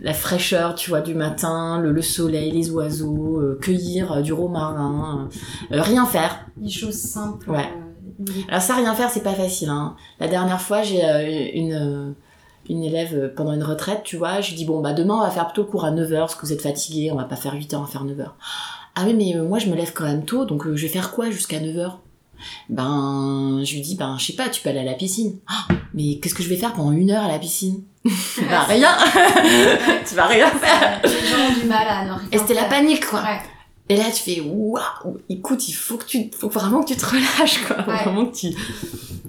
[0.03, 4.35] la fraîcheur, tu vois, du matin, le, le soleil, les oiseaux, euh, cueillir euh, du
[4.35, 5.29] romarin,
[5.73, 6.45] euh, rien faire.
[6.59, 7.51] Des choses simples.
[7.51, 7.69] Ouais.
[8.49, 9.69] Alors ça, rien faire, c'est pas facile.
[9.69, 9.97] Hein.
[10.21, 12.13] La dernière fois, j'ai euh, une, euh,
[12.69, 15.21] une élève euh, pendant une retraite, tu vois, je lui dis, bon, bah demain, on
[15.21, 17.37] va faire plutôt le cours à 9h, parce que vous êtes fatigué, on va pas
[17.37, 18.27] faire 8h, on va faire 9h.
[18.95, 21.31] Ah oui, mais moi, je me lève quand même tôt, donc je vais faire quoi
[21.31, 21.93] jusqu'à 9h
[22.69, 25.39] Ben, je lui dis, ben, je sais pas, tu peux aller à la piscine.
[25.47, 27.83] Ah, mais qu'est-ce que je vais faire pendant une heure à la piscine?
[28.05, 28.97] Bah rien
[30.09, 33.21] Tu vas rien faire ont du mal à ne rien Et c'était la panique, quoi.
[33.23, 33.39] Ouais.
[33.93, 37.05] Et là, tu fais waouh, écoute, il faut que tu, faut vraiment que tu te
[37.05, 37.77] relâches, quoi.
[37.87, 38.03] Ouais.
[38.05, 38.49] Vraiment que tu.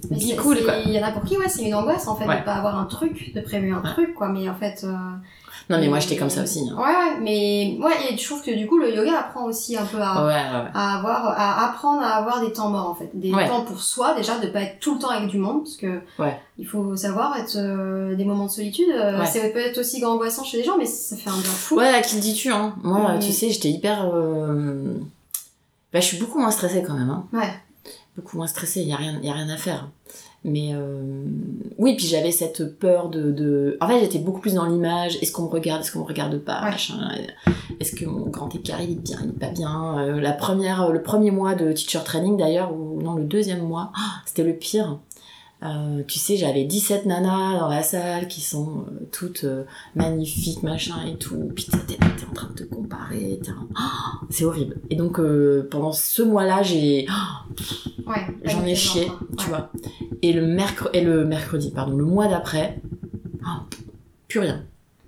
[0.10, 0.76] Be cool, quoi.
[0.86, 2.40] Il y en a pour qui, ouais, c'est une angoisse en fait Ouais.
[2.40, 3.90] de pas avoir un truc, de prévu un Ouais.
[3.90, 4.30] truc, quoi.
[4.30, 4.84] Mais en fait.
[4.84, 4.94] euh,
[5.70, 6.60] Non, mais moi, j'étais comme ça aussi.
[6.70, 6.76] hein.
[6.78, 9.98] Ouais, mais ouais, et je trouve que du coup, le yoga apprend aussi un peu
[10.02, 10.70] à, Ouais, ouais, ouais.
[10.74, 13.48] à avoir, à apprendre à avoir des temps morts en fait, des Ouais.
[13.48, 16.02] temps pour soi déjà, de pas être tout le temps avec du monde, parce que
[16.60, 18.90] il faut savoir être euh, des moments de solitude.
[18.94, 19.24] euh.
[19.26, 21.78] C'est peut-être aussi angoissant chez les gens, mais ça fait un bien fou.
[21.78, 23.20] Ouais, à qui le dis-tu, hein Moi, Mm.
[23.20, 24.10] tu sais, j'étais hyper.
[24.14, 24.96] euh,
[25.94, 27.26] Bah, je suis beaucoup moins stressée quand même, hein.
[27.34, 27.54] Ouais.
[28.18, 29.88] Beaucoup moins stressée, il y a rien, y a rien à faire.
[30.46, 31.24] Mais euh,
[31.78, 33.78] oui, puis j'avais cette peur de, de...
[33.80, 35.18] En fait, j'étais beaucoup plus dans l'image.
[35.22, 36.72] Est-ce qu'on me regarde Est-ce qu'on me regarde pas Ouais.
[36.72, 36.96] machin.
[37.80, 40.92] Est-ce que mon grand écart il est bien Il est pas bien Euh, La première,
[40.92, 44.54] le premier mois de teacher training d'ailleurs, ou non le deuxième mois, ah, c'était le
[44.54, 45.00] pire.
[45.64, 49.64] Euh, tu sais, j'avais 17 nanas dans la salle qui sont euh, toutes euh,
[49.96, 51.52] magnifiques, machin et tout.
[51.56, 51.98] Puis t'es
[52.30, 53.40] en train de te comparer.
[53.76, 54.76] Ah, c'est horrible.
[54.90, 55.22] Et donc,
[55.70, 57.08] pendant ce mois-là, j'ai
[58.06, 58.28] Ouais.
[58.44, 59.12] J'en ai chié, ouais.
[59.38, 59.72] tu vois.
[60.22, 60.90] Et le, mercre...
[60.92, 62.82] et le mercredi, pardon, le mois d'après,
[63.46, 63.62] oh,
[64.28, 64.66] plus rien.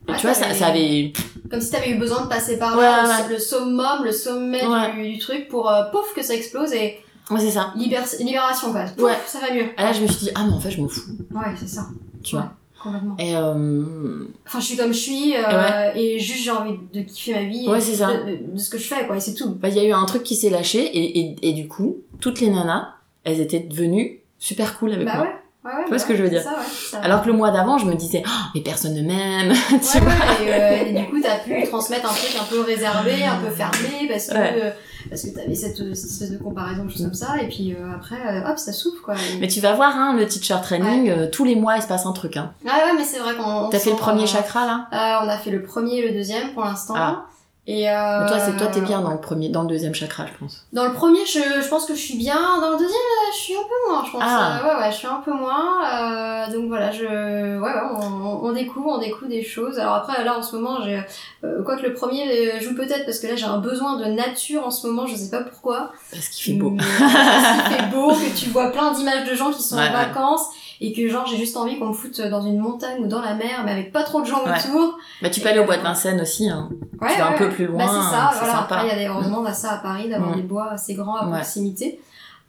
[0.07, 1.11] Et tu vois, ça, avait...
[1.49, 3.33] Comme si t'avais eu besoin de passer par Ouais, là, ouais.
[3.33, 4.61] le, summum, le sommet
[4.95, 6.99] du, du truc pour pouf que ça explose et
[7.31, 7.73] Ouais, c'est ça.
[7.75, 8.83] libér- libération quoi.
[8.95, 9.17] Pouf, Ouais.
[9.25, 9.63] ça va mieux.
[9.77, 11.01] Et là, je me suis dit, ah, mais en fait, je m'en fous,
[11.33, 11.87] Ouais, c'est ça.
[12.23, 12.41] tu Ouais.
[12.41, 12.51] vois.
[12.81, 13.15] Complètement.
[13.17, 14.25] Et euh...
[14.45, 17.67] Enfin, je suis comme je suis, euh, et juste j'ai envie de kiffer ma vie.
[17.67, 18.09] Ouais, c'est ça.
[18.13, 19.55] De, de ce que je fais, quoi, et c'est tout.
[19.55, 21.97] bah, il y a eu un truc qui s'est lâché, et, et, et du coup,
[22.19, 22.89] toutes les nanas,
[23.23, 25.23] elles étaient devenues super cool avec Bah moi.
[25.25, 25.31] ouais.
[25.65, 27.23] Ouais, ouais, Tu vois bah ce que ouais, je veux dire ça, ouais, ça- Alors
[27.23, 30.13] que le mois d'avant, je me disais, oh, mais personne ne m'aime, tu vois.
[30.43, 33.49] et, euh, et du coup, t'as pu transmettre un truc un peu réservé, un peu
[33.49, 34.69] fermé, parce que, euh,
[35.09, 38.15] parce que t'avais cette, cette espèce de comparaison, choses comme ça, et puis euh, après,
[38.15, 39.15] euh, hop, ça souffle, quoi.
[39.15, 41.87] Et- Mais tu vas voir, hein, le teacher training, euh, tous les mois, il se
[41.87, 42.51] passe un truc, hein.
[42.63, 43.65] Ouais, ouais, mais c'est vrai qu'on.
[43.65, 44.87] on T'as fait le premier euh, chakra, là?
[44.93, 46.93] Euh, On a fait le premier et le deuxième pour l'instant.
[46.97, 47.25] Ah.
[47.67, 50.27] Et euh, Mais toi, c'est toi, t'es bien dans le premier, dans le deuxième chakra,
[50.27, 50.67] je pense.
[50.71, 52.35] Dans le premier, je, je pense que je suis bien.
[52.61, 54.21] Dans le deuxième, euh, je suis un peu moins, je pense.
[54.23, 54.59] Ah.
[54.61, 55.79] Euh, ouais, ouais, je suis un peu moins.
[55.83, 59.79] Euh, donc voilà, je, ouais, ouais, on, on découvre, on découvre des choses.
[59.79, 61.01] Alors après, là, en ce moment, j'ai,
[61.43, 64.69] euh, quoique le premier joue peut-être parce que là, j'ai un besoin de nature en
[64.69, 65.91] ce moment, je sais pas pourquoi.
[66.11, 66.69] Parce qu'il fait beau.
[66.69, 69.89] Mais, parce qu'il fait beau, que tu vois plein d'images de gens qui sont Ouais,
[69.89, 70.49] en vacances.
[70.81, 73.33] Et que genre j'ai juste envie qu'on me foute dans une montagne ou dans la
[73.33, 74.51] mer mais avec pas trop de gens Ouais.
[74.51, 74.97] autour.
[75.21, 76.69] Bah, tu peux aller au bois de Vincennes aussi, hein.
[77.01, 78.53] Ouais, vas un peu plus loin, Bah, c'est ça, c'est voilà.
[78.53, 78.75] sympa.
[78.75, 80.35] Après, il y a des, heureusement, on a ça à Paris, d'avoir Mm.
[80.35, 81.99] des bois assez grands à proximité.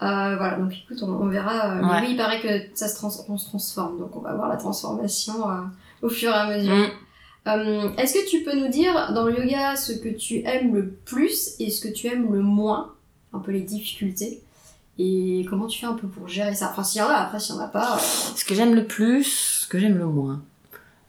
[0.02, 1.70] Euh, voilà, donc écoute, on, on verra.
[1.76, 4.34] euh, mais oui, il paraît que ça se, trans on se transforme, donc on va
[4.34, 5.54] voir la transformation euh,
[6.02, 6.74] au fur et à mesure.
[6.74, 6.86] Mm.
[7.48, 10.88] Euh, Est-ce que tu peux nous dire dans le yoga ce que tu aimes le
[11.04, 12.92] plus et ce que tu aimes le moins?
[13.32, 14.42] Un peu les difficultés
[14.98, 16.70] et comment tu fais un peu pour gérer ça?
[16.70, 17.96] Enfin, s'il y en a, après, s'il y en a pas.
[17.96, 17.98] euh,
[18.34, 19.24] Ce que j'aime le plus,
[19.62, 20.42] ce que j'aime le moins.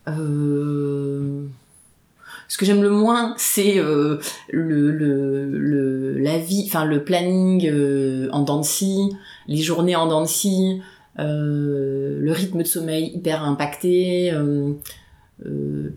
[0.08, 1.44] Euh...
[2.50, 4.20] Ce que j'aime le moins, c'est euh,
[4.50, 8.66] le, le, le, la vie, enfin le planning euh, en dents de
[9.50, 10.28] les journées en dents de
[11.20, 14.32] euh, le rythme de sommeil hyper impacté.
[15.46, 15.90] euh,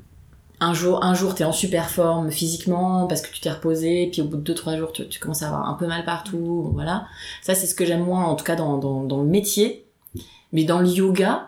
[0.60, 4.20] un jour, un jour, t'es en super forme physiquement parce que tu t'es reposé, puis
[4.22, 6.36] au bout de deux trois jours, tu, tu commences à avoir un peu mal partout.
[6.36, 7.06] bon, Voilà,
[7.42, 9.86] ça c'est ce que j'aime moins, en tout cas dans, dans, dans le métier.
[10.52, 11.46] Mais dans le yoga,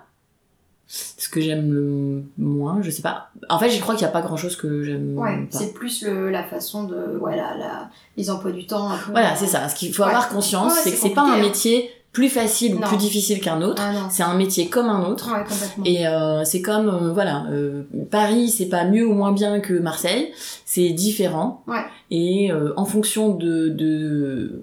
[0.87, 3.31] ce que j'aime le moins, je sais pas.
[3.49, 6.03] En fait, j'y crois qu'il n'y a pas grand chose que j'aime Ouais, c'est plus
[6.05, 7.19] le, la façon de.
[7.21, 8.91] Ouais, la, les emplois du temps.
[8.91, 9.69] Un peu, Voilà, c'est ça.
[9.69, 10.09] Ce qu'il faut Ouais.
[10.09, 11.41] avoir conscience, Ouais, c'est que c'est pas un hein.
[11.41, 12.87] métier plus facile ou Non.
[12.89, 13.83] plus difficile qu'un autre.
[13.85, 14.09] Ah.
[14.11, 15.31] C'est un métier comme un autre.
[15.33, 15.45] Ouais.
[15.91, 19.73] Et euh, c'est comme, euh, voilà, euh, Paris, c'est pas mieux ou moins bien que
[19.75, 20.31] Marseille,
[20.67, 21.63] c'est différent.
[21.67, 21.85] Ouais.
[22.11, 24.63] Et euh, en fonction de, de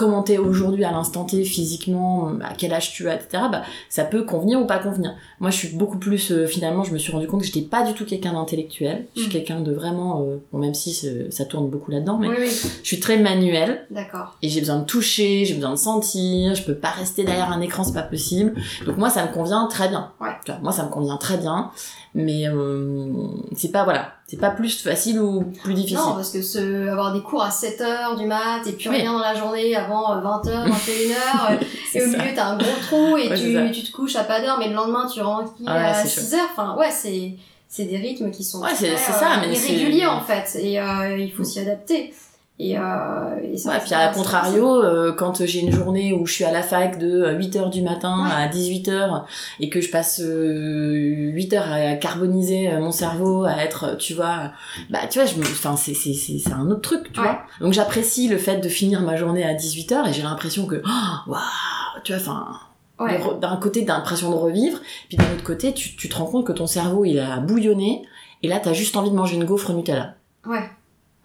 [0.00, 4.04] comment t'es aujourd'hui à l'instant T, physiquement, à quel âge tu as, etc., bah, ça
[4.04, 5.14] peut convenir ou pas convenir.
[5.40, 7.82] Moi, je suis beaucoup plus, euh, finalement, je me suis rendu compte que j'étais pas
[7.86, 9.06] du tout quelqu'un d'intellectuel.
[9.14, 9.32] Je suis Mm.
[9.32, 10.94] quelqu'un de vraiment, euh, bon, même si
[11.30, 12.48] ça tourne beaucoup là-dedans, mais Oui, oui,
[12.82, 14.36] je suis très manuel d'accord.
[14.40, 17.60] et j'ai besoin de toucher, j'ai besoin de sentir, je peux pas rester derrière un
[17.60, 18.54] écran, c'est pas possible.
[18.86, 20.12] Donc moi ça me convient très bien.
[20.20, 20.28] Ouais.
[20.62, 21.70] Moi ça me convient très bien,
[22.14, 23.06] mais euh,
[23.56, 25.98] c'est pas voilà, c'est pas plus facile ou plus difficile.
[25.98, 28.96] Non, parce que ce, avoir des cours à 7h du mat et puis Oui.
[28.96, 32.18] rien dans la journée avant euh, 20h, 21h, et C'est au ça.
[32.18, 34.68] milieu t'as un gros trou et Ouais, tu, tu te couches à pas d'heure, mais
[34.68, 36.26] le lendemain tu rentres Ah à c'est chaud.
[36.26, 36.38] 6h.
[36.52, 37.34] Enfin, ouais, c'est,
[37.68, 41.16] c'est des rythmes qui sont Ouais, c'est- ça, euh, mais irréguliers en fait, et euh,
[41.18, 42.12] il faut s'y adapter.
[42.62, 42.82] Et, euh,
[43.42, 46.52] et ça, Ouais, puis à contrario, euh, quand j'ai une journée où je suis à
[46.52, 48.30] la fac de 8h du matin Ouais.
[48.44, 49.24] à 18h
[49.60, 54.12] et que je passe euh, 8 heures à carboniser euh, mon cerveau, à être, tu
[54.12, 54.52] vois,
[54.90, 57.26] bah tu vois, je me, enfin c'est c'est c'est c'est un autre truc, tu Ouais.
[57.26, 57.40] vois.
[57.62, 61.30] Donc j'apprécie le fait de finir ma journée à 18h et j'ai l'impression que oh,
[61.30, 61.40] waouh,
[62.04, 62.46] tu vois, enfin
[63.02, 63.18] Ouais.
[63.40, 66.46] d'un côté t'as l'impression de revivre, puis d'un autre côté tu, tu te rends compte
[66.46, 68.02] que ton cerveau il a bouillonné
[68.42, 70.16] et là t'as juste envie de manger une gaufre Nutella.
[70.46, 70.68] Ouais.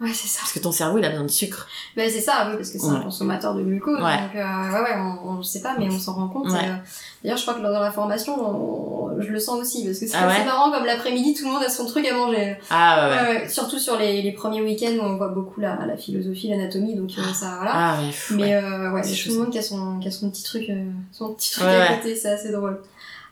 [0.02, 0.40] Ouais, c'est ça.
[0.42, 1.68] Parce que ton cerveau, il a besoin de sucre.
[1.96, 3.96] Ben, c'est ça, oui, parce que c'est un consommateur de glucose.
[4.04, 4.18] Ouais.
[4.18, 6.50] Donc, euh, ouais, ouais, on, on le sait pas, mais on s'en rend compte.
[6.52, 6.60] Ouais.
[6.70, 6.76] euh,
[7.24, 10.18] D'ailleurs, je crois que dans la formation, on- je le sens aussi, parce que c'est
[10.18, 12.58] Ah assez marrant, comme l'après-midi, tout le monde a son truc à manger.
[12.70, 15.96] Ah ouais, ouais, surtout sur les, les premiers week-ends où on voit beaucoup la, la
[15.96, 17.72] philosophie, l'anatomie, donc euh, ça, voilà.
[17.74, 18.08] Ah ouais.
[18.08, 18.54] pff, Mais ouais.
[18.56, 20.84] euh, ouais, C'est tout le monde qui a son, qui a son petit truc, euh,
[21.14, 22.82] son petit truc à côté, c'est assez drôle.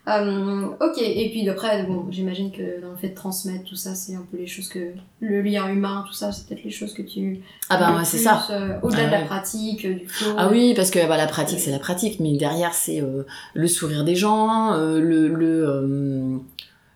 [0.06, 3.96] Euh, ok, et puis après, bon, j'imagine que dans le fait de transmettre tout ça,
[3.96, 6.94] c'est un peu les choses que le lien humain, tout ça, c'est peut-être les choses
[6.94, 7.39] que tu.
[7.70, 8.46] Ah bah ouais, c'est ça.
[8.50, 9.26] euh, Au-delà Ah de la ouais.
[9.26, 10.34] pratique, euh, du flow.
[10.38, 13.68] Ah oui, parce que bah, la pratique, c'est la pratique, mais derrière, c'est euh, le
[13.68, 16.38] sourire des gens, euh, le, le, euh,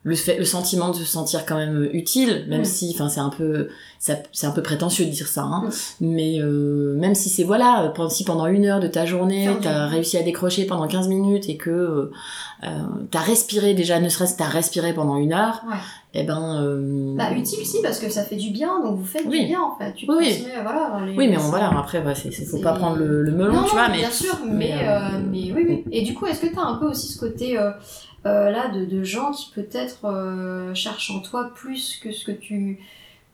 [0.07, 3.29] le, fait, le sentiment de se sentir quand même utile, même si, enfin, c'est un
[3.29, 3.67] peu,
[3.99, 5.65] ça- c'est un peu prétentieux de dire ça, hein,
[5.99, 9.87] mais euh, même si c'est voilà, euh, si pendant une heure de ta journée, t'as
[9.87, 12.11] réussi à décrocher pendant 15 minutes et que euh,
[12.63, 12.67] euh,
[13.11, 15.75] t'as respiré déjà, ne serait-ce que t'as respiré pendant une heure, Ouais.
[16.21, 16.61] et ben.
[16.63, 19.41] euh, Bah, utile, si, parce que ça fait du bien, donc vous faites Oui.
[19.41, 19.93] du bien, en fait.
[19.93, 20.29] Tu Oui, oui.
[20.29, 21.05] transmets, voilà.
[21.05, 23.63] les- Oui, mais on, voilà, après, ouais, c'est, faut pas prendre le, le melon, non,
[23.63, 23.97] tu vois, mais.
[23.97, 24.99] bien sûr, mais, mais, euh, euh,
[25.31, 25.83] mais oui, oui.
[25.91, 27.57] Et du coup, est-ce que tu as un peu aussi ce côté
[28.27, 32.31] euh, là de, de gens qui peut-être euh, cherchent en toi plus que ce que
[32.31, 32.79] tu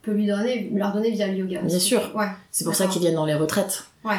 [0.02, 2.02] peux lui donner, leur donner via le yoga Bien sûr.
[2.16, 2.28] Ouais.
[2.52, 3.86] C'est pour ça qu'ils viennent dans les retraites.
[4.06, 4.18] Ouais.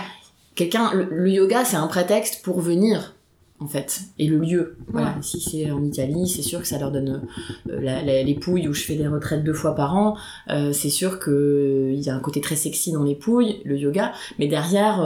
[0.55, 3.15] Quelqu'un, le, le yoga, c'est un prétexte pour venir,
[3.61, 4.77] en fait, et le lieu.
[4.89, 5.09] Voilà.
[5.09, 5.13] Ouais.
[5.23, 7.23] Si c'est en Italie, c'est sûr que ça leur donne
[7.69, 10.17] euh, la- la- les pouilles où je fais des retraites deux fois par an.
[10.49, 13.61] Euh, c'est sûr que euh, il y a un côté très sexy dans les pouilles,
[13.65, 14.13] le yoga.
[14.39, 14.99] Mais derrière,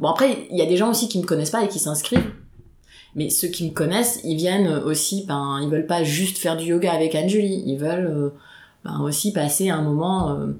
[0.00, 2.30] bon après, il y a des gens aussi qui me connaissent pas et qui s'inscrivent.
[3.18, 6.66] Mais ceux qui me connaissent, ils viennent aussi, ben, ils veulent pas juste faire du
[6.66, 8.28] yoga avec Anne-Julie, ils veulent euh,
[8.84, 10.52] ben, aussi passer un moment euh,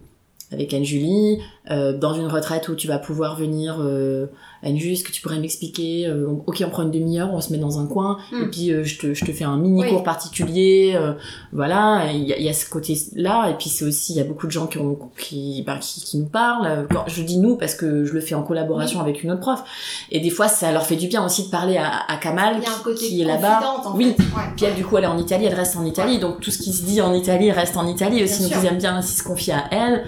[0.51, 1.39] avec Anne-Julie,
[1.71, 4.27] euh, dans une retraite où tu vas pouvoir venir, euh,
[4.63, 7.59] Anne-Julie, est-ce que tu pourrais m'expliquer euh, Ok, on prend une demi-heure, on se met
[7.59, 8.43] dans un coin, Mm.
[8.43, 9.89] et puis euh, je, te, je te fais un mini Oui.
[9.91, 11.13] cours particulier, euh,
[11.53, 14.21] voilà, il y, a- il y a ce côté-là, et puis c'est aussi, il y
[14.21, 17.57] a beaucoup de gens qui, ont, qui, qui, qui nous parlent, Quand je dis nous
[17.57, 19.63] parce que je le fais en collaboration avec une autre prof,
[20.11, 22.57] et des fois ça leur fait du bien aussi de parler à, à Kamal,
[22.99, 23.61] qui est là-bas.
[23.95, 24.15] Oui.
[24.17, 24.23] fait.
[24.23, 24.43] Ouais.
[24.57, 26.59] puis elle, du coup, elle est en Italie, elle reste en Italie, donc tout ce
[26.59, 28.41] qui se dit en Italie reste en Italie aussi.
[28.41, 28.65] Bien donc sûr.
[28.65, 30.05] ils aiment bien aussi se confier à elle.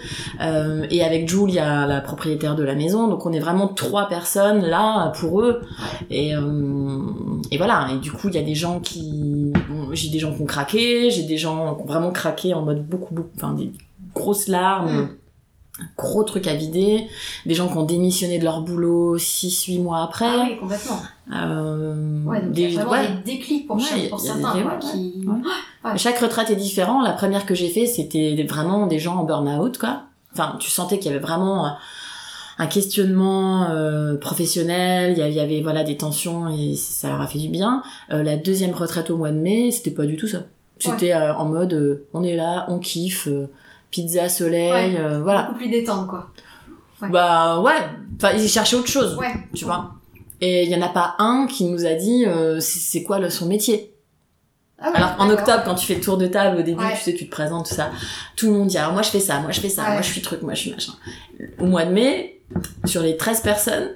[0.90, 3.68] Et avec Jules, il y a la propriétaire de la maison, donc on est vraiment
[3.68, 5.60] trois personnes là pour eux.
[6.10, 7.00] Et, euh,
[7.50, 7.88] et voilà.
[7.94, 10.46] Et du coup, il y a des gens qui, bon, j'ai des gens qui ont
[10.46, 13.72] craqué, j'ai des gens qui ont vraiment craqué en mode beaucoup, beaucoup, enfin des
[14.14, 14.92] grosses larmes.
[14.92, 15.08] Mm.
[15.80, 17.06] un Gros truc à vider,
[17.46, 20.26] des gens qui ont démissionné de leur boulot 6-8 mois après.
[20.28, 21.00] Ah oui, complètement.
[21.34, 23.08] Euh, Ouais, donc des- il y a vraiment ouais.
[23.24, 25.24] des déclics pour, Ouais, chaque- pour certains, des- ouais, qui...
[25.96, 27.00] Chaque retraite est différent.
[27.00, 30.02] La première que j'ai fait, c'était vraiment des gens en burn-out, quoi.
[30.34, 31.70] Enfin, tu sentais qu'il y avait vraiment euh,
[32.60, 35.12] un questionnement euh, professionnel.
[35.12, 37.48] Il y avait, il y avait, voilà des tensions et ça leur a fait du
[37.48, 37.82] bien.
[38.12, 40.42] Euh, la deuxième retraite au mois de mai, c'était pas du tout ça.
[40.78, 43.46] C'était euh, en mode, euh, on est là, on kiffe, euh,
[43.90, 45.00] pizza, soleil, Ouais.
[45.00, 45.42] euh, voilà.
[45.44, 46.30] Beaucoup plus détente, quoi.
[47.02, 47.08] Ouais.
[47.08, 47.72] Bah ouais.
[48.16, 49.32] Enfin, ils cherchaient autre chose, Ouais.
[49.54, 49.92] tu vois.
[50.42, 53.28] Et il y en a pas un qui nous a dit, euh, c'est quoi le,
[53.30, 53.94] son métier.
[54.78, 56.94] Ah ouais, Alors en octobre, quand tu fais le tour de table au début, Ouais.
[56.96, 57.90] tu sais, tu te présentes tout ça.
[58.36, 59.92] Tout le monde dit alors moi je fais ça, moi je fais ça, Ouais.
[59.92, 60.92] moi je suis truc, moi je suis machin.
[61.58, 62.39] Au mois de mai,
[62.84, 63.90] sur les 13 personnes,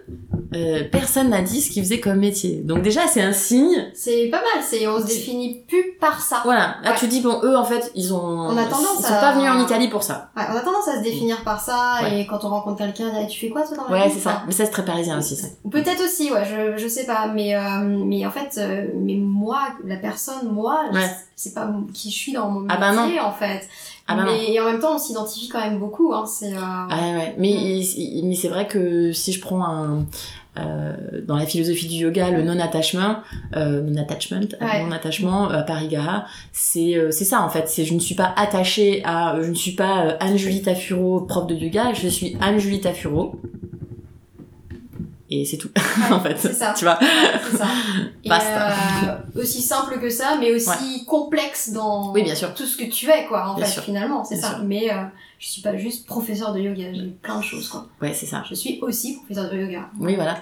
[0.55, 2.61] euh, personne n'a dit ce qu'ils faisaient comme métier.
[2.65, 3.91] Donc déjà c'est un signe.
[3.93, 6.43] C'est pas mal, c'est on se définit plus par ça.
[6.45, 6.97] Voilà, là Ouais.
[6.97, 9.33] tu dis bon eux en fait ils ont On a tendance ils sont à- pas
[9.33, 10.31] venus en Italie pour ça.
[10.37, 12.21] Ouais, on a tendance à se définir par ça, Ouais.
[12.21, 14.43] et quand on rencontre quelqu'un, dit, tu fais quoi toi dans la Ouais, c'est ça.
[14.47, 15.49] Mais ça c'est très parisien aussi ça.
[15.69, 17.61] Peut-être aussi, ouais, je, je sais pas, mais, euh,
[18.05, 20.85] mais en fait, euh, mais moi, la personne, moi,
[21.35, 23.69] c'est pas qui je suis dans mon Ah bah métier, en fait.
[24.07, 24.33] Ah bah non.
[24.33, 26.53] mais et en même temps, on s'identifie quand même beaucoup, hein, c'est...
[26.53, 27.35] euh, Ah ouais, ouais.
[27.39, 30.05] Mais, il- mais c'est vrai que si je prends un,
[30.59, 30.93] euh,
[31.27, 33.17] dans la philosophie du yoga, le non-attachment,
[33.57, 34.85] euh, non-attachment, euh, Ouais.
[34.85, 37.67] non-attachement, euh, Parigaha, c'est euh, c'est ça en fait.
[37.69, 41.47] C'est je ne suis pas attachée à, je ne suis pas euh, Anne-Julie Tafuro, prof
[41.47, 43.37] de yoga, je suis Anne-Julie Tafuro.
[45.31, 45.71] Et c'est tout,
[46.13, 46.37] en fait.
[46.39, 46.75] c'est ça.
[46.77, 47.67] Tu vois c'est ça.
[48.23, 48.73] Et, Basta.
[48.73, 52.53] euh, aussi simple que ça, mais aussi complexe dans Oui, bien sûr.
[52.55, 53.83] tout ce que tu es, quoi, en Bien fait, sûr.
[53.83, 54.49] finalement, c'est ça.
[54.51, 54.59] sûr.
[54.65, 54.97] Mais euh,
[55.39, 57.87] je suis pas juste professeur de yoga, j'ai plein de choses, quoi.
[58.03, 58.45] Ouais, c'est ça.
[58.49, 59.89] Je suis aussi professeur de yoga.
[59.99, 60.37] Oui, voilà.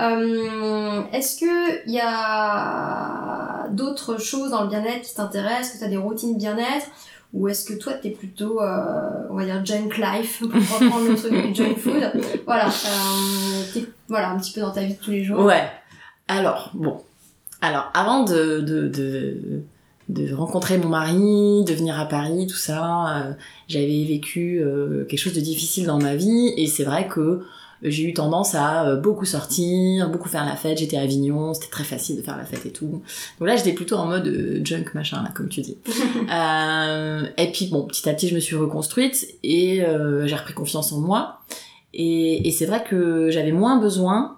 [0.00, 5.84] Euh, Est-ce que il y a d'autres choses dans le bien-être qui t'intéressent que tu
[5.84, 6.86] as des routines bien-être?
[7.32, 11.14] Ou est-ce que toi, t'es plutôt, euh, on va dire, junk life, pour reprendre le
[11.16, 12.10] truc du junk food
[12.44, 15.44] Voilà, euh, voilà, un petit peu dans ta vie de tous les jours.
[15.44, 15.70] Ouais.
[16.26, 17.00] Alors, bon.
[17.60, 19.62] Alors, avant de, de, de,
[20.08, 23.32] de rencontrer mon mari, de venir à Paris, tout ça, euh,
[23.68, 27.42] j'avais vécu euh, quelque chose de difficile dans ma vie et c'est vrai que
[27.82, 30.78] j'ai eu tendance à euh, beaucoup sortir, beaucoup faire la fête.
[30.78, 33.02] J'étais à Avignon, c'était très facile de faire la fête et tout.
[33.38, 35.78] Donc là, j'étais plutôt en mode euh, junk machin, là, comme tu dis.
[36.32, 40.54] euh, et puis bon, petit à petit, je me suis reconstruite et euh, j'ai repris
[40.54, 41.40] confiance en moi.
[41.94, 44.36] Et, et c'est vrai que j'avais moins besoin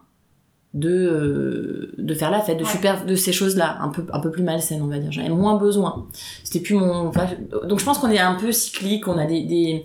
[0.74, 2.70] de euh, de faire la fête, de Ouais.
[2.70, 5.12] super, de ces choses-là, un peu un peu plus malsaines, on va dire.
[5.12, 6.06] J'avais moins besoin.
[6.44, 7.08] C'était plus mon.
[7.08, 7.26] enfin,
[7.68, 9.06] donc je pense qu'on est un peu cyclique.
[9.06, 9.82] On a des, des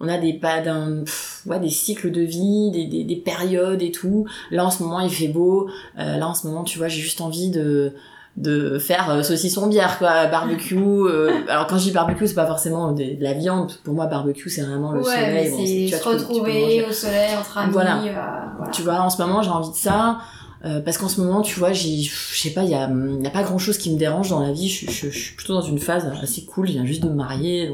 [0.00, 1.04] on a des pas d'un
[1.46, 5.00] ouais des cycles de vie des, des, des périodes et tout là en ce moment
[5.00, 7.92] il fait beau euh, là en ce moment tu vois j'ai juste envie de
[8.36, 12.46] de faire euh, saucisson bière quoi barbecue euh, alors quand je dis barbecue c'est pas
[12.46, 15.56] forcément de, de la viande pour moi barbecue c'est vraiment le ouais, soleil Bon,
[15.90, 17.72] c'est se retrouver au soleil entre amis.
[17.72, 17.96] Voilà.
[17.96, 18.12] euh,
[18.58, 18.70] voilà.
[18.72, 20.18] Tu vois, en ce moment, j'ai envie de ça.
[20.64, 23.26] Euh, parce qu'en ce moment, tu vois, j'ai, je sais pas, il y a, y
[23.26, 24.68] a pas grand chose qui me dérange dans la vie.
[24.68, 26.66] Je, je, je suis plutôt dans une phase assez cool.
[26.66, 27.70] Je viens juste de me marier.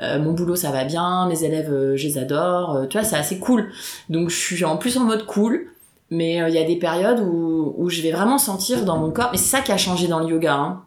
[0.00, 1.26] euh, mon boulot, ça va bien.
[1.28, 2.76] Mes élèves, euh, je les adore.
[2.76, 3.70] euh, tu vois, c'est assez cool.
[4.10, 5.68] Donc, je suis en plus en mode cool.
[6.10, 9.28] Mais il y a des périodes où, où je vais vraiment sentir dans mon corps.
[9.32, 10.54] Mais c'est ça qui a changé dans le yoga.
[10.54, 10.82] Hein.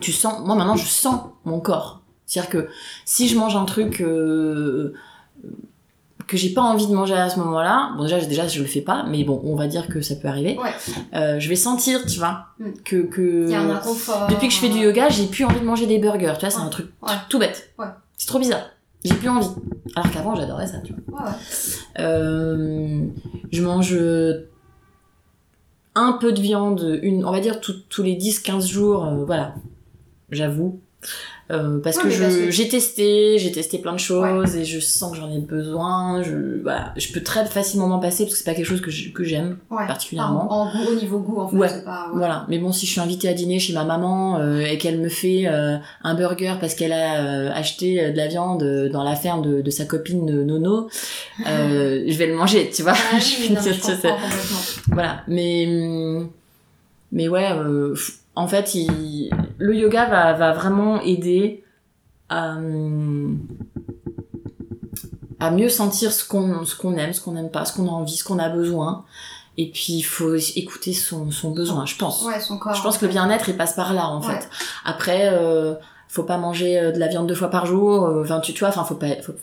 [0.00, 2.00] Tu sens, moi maintenant, je sens mon corps.
[2.24, 2.68] C'est-à-dire que
[3.04, 4.02] si je mange un truc
[6.30, 8.80] que j'ai pas envie de manger à ce moment-là, bon déjà, déjà je le fais
[8.82, 10.56] pas, mais bon, on va dire que ça peut arriver.
[10.62, 10.70] Ouais.
[11.14, 12.64] Euh, je vais sentir, tu vois, Mm.
[12.84, 14.28] que que Il y a un inconfort.
[14.28, 16.34] depuis que je fais du yoga, j'ai plus envie de manger des burgers.
[16.34, 16.64] Tu vois, c'est Ouais.
[16.64, 17.14] un truc Ouais.
[17.28, 17.72] tout bête.
[18.16, 18.62] C'est trop bizarre.
[19.04, 19.48] J'ai plus envie.
[19.96, 21.24] Alors qu'avant, j'adorais ça, tu vois.
[21.98, 23.00] Euh,
[23.50, 24.48] je mange euh,
[25.94, 29.54] un peu de viande, une, on va dire tout- tous les 10-15 jours, euh, voilà,
[30.30, 30.80] j'avoue.
[31.50, 35.10] Euh, parce Ouais, que je- j'ai testé, j'ai testé plein de choses et je sens
[35.12, 36.22] que j'en ai besoin.
[36.22, 38.90] Je, voilà, je peux très facilement m'en passer parce que c'est pas quelque chose que
[38.90, 39.86] je- que j'aime Ouais.
[39.86, 40.46] particulièrement.
[40.52, 42.06] En, en goût, au niveau goût, en fait, pas.
[42.12, 42.18] ouais.
[42.18, 45.00] Voilà, mais bon, si je suis invitée à dîner chez ma maman euh, et qu'elle
[45.00, 49.02] me fait euh, un burger parce qu'elle a euh, acheté euh, de la viande dans
[49.02, 50.88] la ferme de, de sa copine Nono,
[51.48, 52.94] euh, je vais le manger, tu vois.
[52.94, 55.66] Ah oui, non, je voilà, mais
[57.12, 57.94] mais ouais, euh,
[58.40, 61.62] en fait, il- le yoga va, va vraiment aider
[62.28, 62.56] à
[65.38, 67.90] à mieux sentir ce qu'on ce qu'on aime, ce qu'on n'aime pas, ce qu'on a
[67.90, 69.04] envie, ce qu'on a besoin.
[69.56, 72.24] Et puis il faut écouter son, son besoin, je pense.
[72.24, 72.74] Ouais, son corps.
[72.74, 74.26] Je pense que le bien-être, il passe par là, en Ouais.
[74.34, 74.48] fait.
[74.84, 75.74] Après, euh,
[76.08, 78.04] faut pas manger euh, de la viande deux fois par jour.
[78.06, 79.34] euh, Enfin, tu, tu vois, enfin, faut pas, faut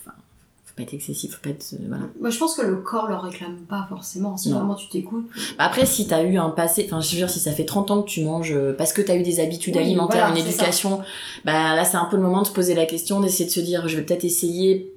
[0.78, 2.04] pas être excessif, faut pas être, euh, voilà.
[2.22, 4.38] Moi, je pense que le corps le réclame pas forcément.
[4.38, 4.60] Si Non.
[4.60, 5.28] vraiment tu t'écoutes.
[5.58, 8.02] Après, si t'as eu un passé, enfin, je veux dire, si ça fait 30 ans
[8.04, 11.02] que tu manges euh, parce que t'as eu des habitudes Oui, alimentaires, voilà, une éducation,
[11.44, 13.60] bah là, c'est un peu le moment de se poser la question, d'essayer de se
[13.60, 14.94] dire, je vais peut-être essayer.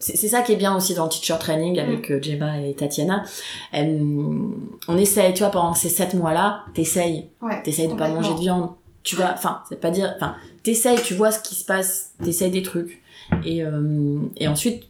[0.00, 3.24] C'est ça qui est bien aussi dans le teacher training avec euh, Jeba et Tatiana.
[3.72, 7.28] On essaye, tu vois, pendant ces 7 mois-là, t'essayes.
[7.40, 7.62] Ouais.
[7.62, 8.70] T'essayes de pas manger de viande.
[9.02, 12.50] Tu vois, enfin, c'est pas dire, enfin, t'essayes, tu vois ce qui se passe, t'essayes
[12.50, 13.02] des trucs.
[13.44, 14.84] Et, euh, et ensuite,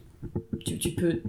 [0.64, 1.20] tu, tu peux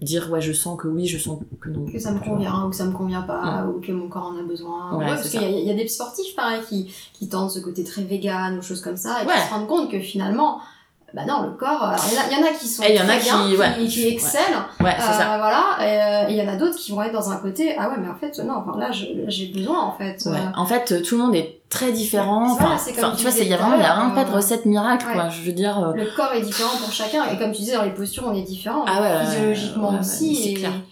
[0.00, 1.86] dire, ouais, je sens que oui, je sens que non.
[1.86, 4.38] que ça me convient ou que ça me convient pas ou que mon corps en
[4.38, 4.96] a besoin.
[4.96, 7.84] Ouais, parce c'est qu'il y, y a des sportifs pareil qui, qui tentent ce côté
[7.84, 9.32] très vegan ou choses comme ça et Ouais.
[9.34, 10.58] qui se rendent compte que finalement,
[11.14, 13.04] bah non, le corps, alors, il y, en a- qui sont Et il y en
[13.04, 13.86] a très bien, qui- ouais.
[13.86, 15.36] qui, excellent, Ouais, c'est euh, ça.
[15.38, 17.74] voilà, et euh, et il y en a d'autres qui vont être dans un côté,
[17.78, 20.16] ah ouais, mais en fait, non, enfin, là, j'ai besoin en fait.
[20.26, 20.32] Ouais.
[20.36, 22.52] euh, En fait, tout le monde est très différent.
[22.52, 24.24] Enfin, comme tu tu vois, il y a vraiment, il y a l'heure, vraiment pas
[24.24, 25.28] de euh, recette miracle, quoi.
[25.30, 27.82] Je veux dire, euh, Le corps est différent pour chacun et comme tu disais, dans
[27.84, 30.34] les postures, on est différent, Ah physiologiquement aussi.
[30.36, 30.70] c'est clair.
[30.70, 30.91] et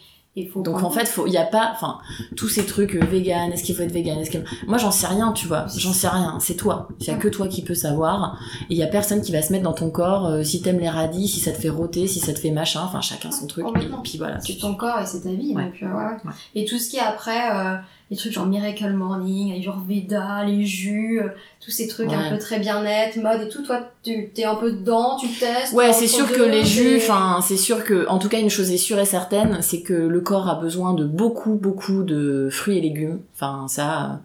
[0.53, 1.99] faut Donc en fait, faut, il y a pas, enfin,
[2.37, 5.09] tous ces trucs euh, vegan, est-ce qu'il faut être vegan, est-ce que, moi j'en sais
[5.09, 7.75] rien, tu vois, j'en sais rien, c'est toi, il y a que toi qui peux
[7.75, 10.62] savoir, et il y a personne qui va se mettre dans ton corps, euh, si
[10.62, 13.33] t'aimes les radis, si ça te fait rôter, si ça te fait machin, enfin chacun
[13.33, 14.40] son truc, et puis voilà.
[14.40, 15.55] c'est ton corps et c'est ta vie.
[15.55, 15.64] Ouais.
[15.64, 16.16] Donc, euh, ouais, ouais.
[16.25, 16.33] Ouais.
[16.55, 17.77] Et tout ce qui est après, euh,
[18.11, 21.29] les trucs genre Miracle Morning, Ayurveda, les jus, euh,
[21.64, 22.16] tous ces trucs Ouais.
[22.16, 25.73] un peu très bien-être, mode et tout, toi, tu t'es un peu dedans, tu testes.
[25.75, 28.70] Ouais, c'est sûr que les jus, enfin, c'est sûr que, en tout cas, une chose
[28.73, 32.79] est sûre et certaine, c'est que le corps a besoin de beaucoup, beaucoup de fruits
[32.79, 33.20] et légumes.
[33.37, 34.20] Enfin, ça,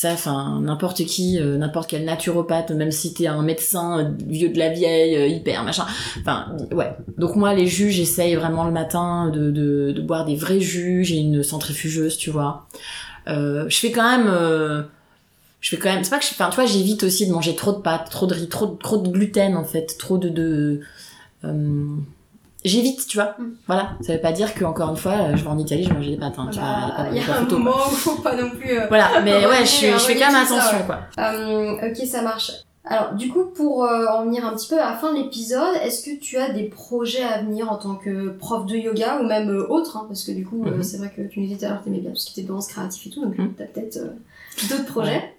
[0.00, 4.48] ça, enfin, n'importe qui, euh, n'importe quel naturopathe, même si t'es un médecin euh, vieux
[4.50, 5.86] de la vieille, euh, hyper machin.
[6.20, 6.92] Enfin, ouais.
[7.16, 11.02] Donc moi, les jus, j'essaye vraiment le matin de, de, boire des vrais jus.
[11.02, 12.68] J'ai une centrifugeuse, tu vois.
[13.26, 14.28] Euh, je fais quand même.
[15.60, 17.56] je fais quand même c'est pas que je enfin tu vois j'évite aussi de manger
[17.56, 20.28] trop de pâtes trop de riz trop de- trop de gluten en fait trop de
[20.28, 20.80] de
[22.64, 23.44] j'évite tu vois Mm.
[23.66, 25.94] voilà ça veut pas dire que encore une fois je vais en Italie je vais
[25.94, 27.58] manger des pâtes hein, tu vois, y a pas- Il y a pas un photo,
[27.58, 28.78] moment où faut pas non plus.
[28.78, 32.22] euh, voilà mais ouais je, je fais quand même ça, attention quoi Euh, ok, ça
[32.22, 32.50] marche.
[32.90, 35.74] Alors, du coup, pour euh, en venir un petit peu à la fin de l'épisode,
[35.84, 39.26] est-ce que tu as des projets à venir en tant que prof de yoga ou
[39.26, 40.82] même euh, autre hein, Parce que du coup, Mhm.
[40.82, 42.40] c'est vrai que tu nous disais tout à l'heure que t'aimais bien tout ce qui
[42.40, 43.52] était danse créatif et tout, donc Mhm.
[43.58, 43.98] t'as peut-être
[44.70, 45.10] d'autres projets.
[45.16, 45.34] Ouais,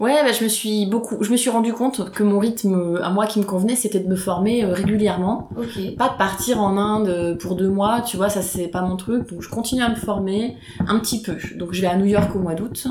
[0.00, 3.26] bah, je me suis beaucoup, je me suis rendu compte que mon rythme à moi
[3.26, 5.48] qui me convenait, c'était de me former euh, régulièrement.
[5.56, 5.96] Ok.
[5.96, 9.30] Pas de partir en Inde pour deux mois, tu vois, ça c'est pas mon truc.
[9.30, 10.56] Donc je continue à me former
[10.86, 11.36] un petit peu.
[11.56, 12.88] Donc je vais à New York au mois d'août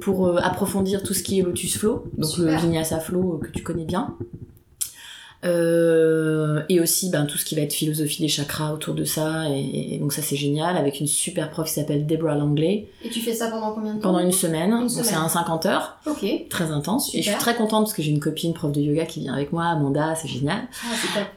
[0.00, 2.60] pour euh, approfondir tout ce qui est Lotus Flow, donc le Super.
[2.60, 4.16] Vinyasa Flow euh, que tu connais bien.
[5.44, 9.48] Euh, et aussi ben, tout ce qui va être philosophie des chakras autour de ça.
[9.50, 12.88] Et, et donc ça c'est génial avec une super prof qui s'appelle Deborah Langley.
[13.04, 14.08] Et tu fais ça pendant combien de temps?
[14.08, 14.70] Pendant une semaine.
[14.70, 15.04] Donc semaine.
[15.04, 15.98] c'est un 50 heures.
[16.06, 16.24] Ok.
[16.48, 17.14] très intense.
[17.14, 19.34] Et je suis très contente parce que j'ai une copine prof de yoga qui vient
[19.34, 20.62] avec moi Amanda c'est génial.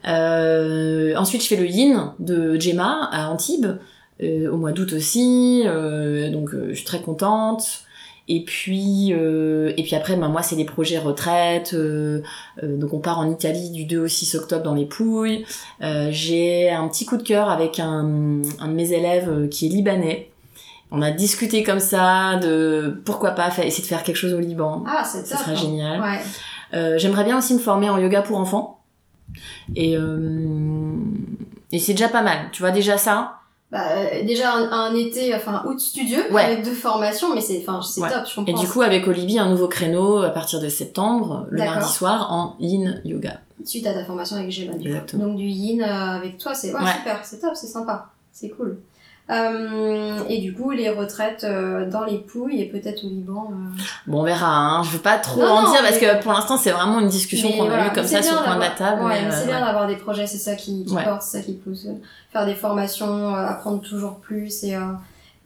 [0.04, 3.78] Ah, euh, ensuite, je fais le yin de Gemma à Antibes,
[4.22, 7.84] euh, au mois d'août aussi, euh, donc euh, je suis très contente.
[8.32, 11.74] Et puis, euh, et puis après, ben, moi, c'est des projets retraite.
[11.74, 12.22] euh,
[12.64, 15.46] euh, donc, on part en Italie du 2 au 6 octobre dans les Pouilles.
[15.82, 19.66] Euh, J'ai un petit coup de cœur avec un, un de mes élèves euh, qui
[19.66, 20.30] est libanais.
[20.92, 24.40] On a discuté comme ça de pourquoi pas faire, essayer de faire quelque chose au
[24.40, 24.84] Liban.
[24.88, 25.40] Ah, c'est Ce top.
[25.40, 26.00] serait génial.
[26.02, 26.20] Ouais.
[26.76, 28.80] Euh, J'aimerais bien aussi me former en yoga pour enfants.
[29.76, 30.96] Et, euh,
[31.72, 32.38] et c'est déjà pas mal.
[32.52, 33.39] Tu vois, déjà ça.
[33.72, 36.44] Bah, euh, déjà un, un été, enfin août studieux Ouais.
[36.44, 38.10] avec deux formations, mais c'est, enfin, c'est Ouais.
[38.10, 38.52] top, je comprends.
[38.52, 42.32] Et du coup, avec Olivier, un nouveau créneau à partir de septembre, le mardi soir,
[42.32, 43.42] en yin yoga.
[43.66, 45.18] suite à ta formation avec Gemma, du coup.
[45.18, 46.80] Donc du yin euh, avec toi, c'est Ouais.
[46.98, 48.80] super, c'est top, c'est sympa, c'est cool.
[49.32, 53.52] Euh, et du coup, les retraites euh, dans les Pouilles et peut-être au Liban.
[53.52, 54.48] euh, Bon, on verra.
[54.48, 54.84] Hein.
[54.84, 57.10] Je veux pas trop Non, en non, dire parce que pour l'instant, c'est vraiment une
[57.10, 59.04] discussion qu'on a voilà, eue comme ça sur le coin de la table.
[59.04, 59.66] Ouais, c'est euh, bien ouais.
[59.66, 61.04] d'avoir des projets, c'est ça qui, qui Ouais.
[61.04, 61.86] porte, c'est ça qui pousse.
[62.34, 64.80] Faire des formations, euh, apprendre toujours plus et, euh,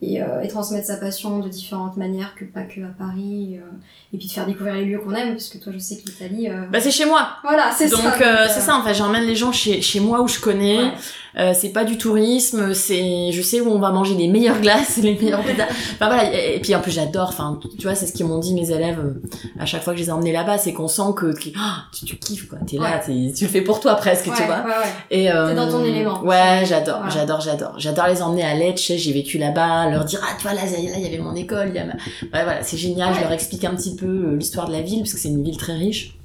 [0.02, 3.56] et, euh, et transmettre sa passion de différentes manières, que pas que à Paris.
[3.58, 3.66] euh,
[4.12, 6.02] et puis de faire découvrir les lieux qu'on aime, parce que toi, je sais que
[6.08, 6.48] l'Italie.
[6.48, 7.30] euh, Bah, c'est chez moi.
[7.42, 7.96] Voilà, c'est ça.
[7.96, 10.78] Donc, euh, c'est ça, en fait, j'emmène les gens chez, chez moi où je connais.
[10.84, 10.92] Ouais.
[11.36, 14.98] Euh, c'est pas du tourisme, c'est je sais où on va manger les meilleures glaces,
[15.02, 15.64] les meilleures pizzas.
[15.68, 18.38] Enfin voilà, et, et puis en plus j'adore, enfin tu vois, c'est ce qu'ils m'ont
[18.38, 19.20] dit mes élèves euh,
[19.58, 21.86] à chaque fois que je les ai emmenés là-bas, c'est qu'on sent que, que- ah,
[21.92, 23.32] tu, tu kiffes quoi, t'es là, Ouais.
[23.32, 24.58] tu le fais pour toi presque, Ouais, tu vois.
[24.58, 24.90] ouais, ouais.
[25.10, 26.22] Et euh, dans ton élément.
[26.22, 27.74] Ouais, j'adore, j'adore, j'adore.
[27.78, 30.84] J'adore les emmener à Lecce, j'ai vécu là-bas, leur dire ah tu vois là, il
[31.02, 31.92] y avait mon école, il y a ma...
[31.94, 31.98] Ouais,
[32.44, 33.24] voilà, c'est génial, je Ouais.
[33.24, 35.56] leur explique un petit peu euh, l'histoire de la ville parce que c'est une ville
[35.56, 36.16] très riche.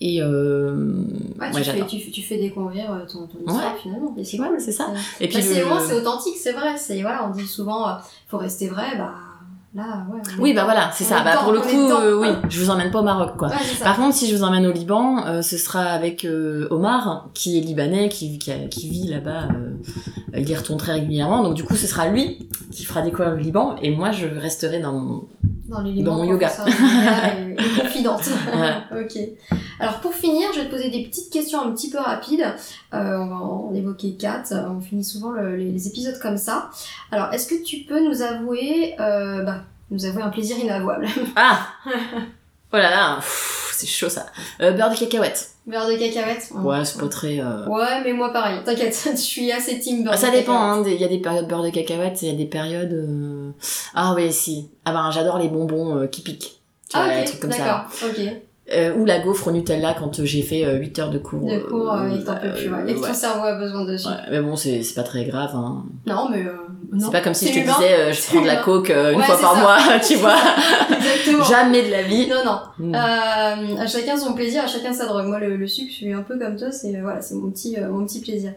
[0.00, 0.74] Et euh...
[1.40, 1.86] Ouais, ouais, tu, fais, j'adore.
[1.86, 3.80] tu, tu fais découvrir euh, ton, ton histoire Ouais.
[3.82, 4.14] finalement.
[4.18, 4.60] Et c'est Ouais, cool.
[4.60, 4.88] c'est ça.
[5.20, 6.76] Et puis bah, c'est le- moi, c'est authentique, c'est vrai.
[6.76, 7.92] C'est voilà, on dit souvent, euh,
[8.28, 8.96] faut rester vrai.
[8.98, 9.14] Bah
[9.76, 10.20] là, ouais.
[10.38, 11.22] Oui, bah voilà, c'est ça.
[11.22, 13.48] Bah pour le coup, euh, oui, je vous emmène pas au Maroc, quoi.
[13.48, 13.54] Ouais.
[13.84, 17.58] Par contre, si je vous emmène au Liban, euh, ce sera avec euh, Omar, qui
[17.58, 19.48] est libanais, qui, qui, a- qui vit là-bas.
[19.54, 19.72] euh,
[20.38, 21.42] il y retourne très régulièrement.
[21.42, 24.80] Donc du coup, ce sera lui qui fera découvrir le Liban, et moi, je resterai
[24.80, 25.24] dans mon...
[25.68, 26.48] dans l'élément dans mon yoga.
[26.48, 26.86] professeur
[27.38, 28.22] et, et confidente.
[28.92, 29.18] Ok.
[29.80, 32.46] Alors pour finir, je vais te poser des petites questions un petit peu rapides.
[32.94, 34.52] Euh, on va en évoquer quatre.
[34.54, 36.70] On finit souvent le- les, les épisodes comme ça.
[37.12, 41.06] Alors, est-ce que tu peux nous avouer, euh, bah, nous avouer un plaisir inavouable?
[41.36, 41.66] Ah
[42.72, 43.18] Oh là là,
[43.76, 44.26] c'est chaud ça.
[44.60, 45.50] Euh, beurre de cacahuète.
[45.66, 47.40] Beurre de cacahuète Ouais, c'est pas très...
[47.40, 48.58] euh, Ouais, mais moi pareil.
[48.64, 50.82] T'inquiète, je suis assez team beurre Ah, ça de dépend, hein.
[50.86, 52.92] Il y a des périodes beurre de cacahuète, il y a des périodes...
[52.92, 53.50] euh,
[53.94, 54.70] Ah oui, si.
[54.84, 56.60] Ah ben, j'adore les bonbons qui piquent.
[56.88, 57.58] Tu vois, Ah, les ok, trucs comme ça.
[57.58, 58.20] d'accord, ok.
[58.72, 61.48] Euh, ou la gaufre au Nutella quand euh, j'ai fait euh, 8 heures de cours.
[61.48, 62.90] De cours, euh, que t'en peux plus, ouais.
[62.90, 63.08] Et que ouais.
[63.08, 64.10] ton cerveau a besoin de sucre.
[64.10, 65.50] Ouais, mais bon, c'est pas très grave.
[65.54, 65.84] Hein.
[66.04, 66.50] Non, mais euh,
[66.92, 67.06] non.
[67.06, 69.22] C'est pas comme si je te disais, euh, je prends de la coke euh, une
[69.22, 69.60] fois par ça.
[69.60, 70.34] mois, tu vois.
[70.90, 71.44] Exactement.
[71.44, 72.26] Jamais de la vie.
[72.26, 72.58] Non, non.
[72.78, 72.94] Mm.
[72.96, 75.26] Euh, à chacun son plaisir, à chacun sa drogue.
[75.26, 77.50] Moi, le, le sucre, je suis un peu comme toi, c'est euh, voilà, c'est mon
[77.50, 78.52] petit, euh, mon petit plaisir.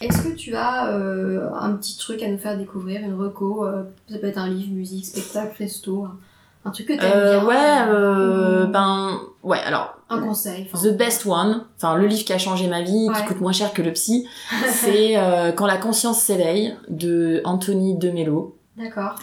[0.00, 3.84] Est-ce que tu as euh, un petit truc à nous faire découvrir, une reco euh,
[4.10, 6.18] Ça peut être un livre, musique, spectacle, resto, un,
[6.64, 7.46] un truc que t'aimes Euh, bien.
[7.48, 10.68] ouais, euh, ou ben, ouais, alors, Un conseil.
[10.72, 13.72] The Best One, enfin, le livre qui a changé ma vie, qui coûte moins cher
[13.72, 14.26] que le psy,
[14.70, 18.56] c'est euh, Quand la conscience s'éveille, de Anthony Demello.
[18.76, 19.16] D'accord.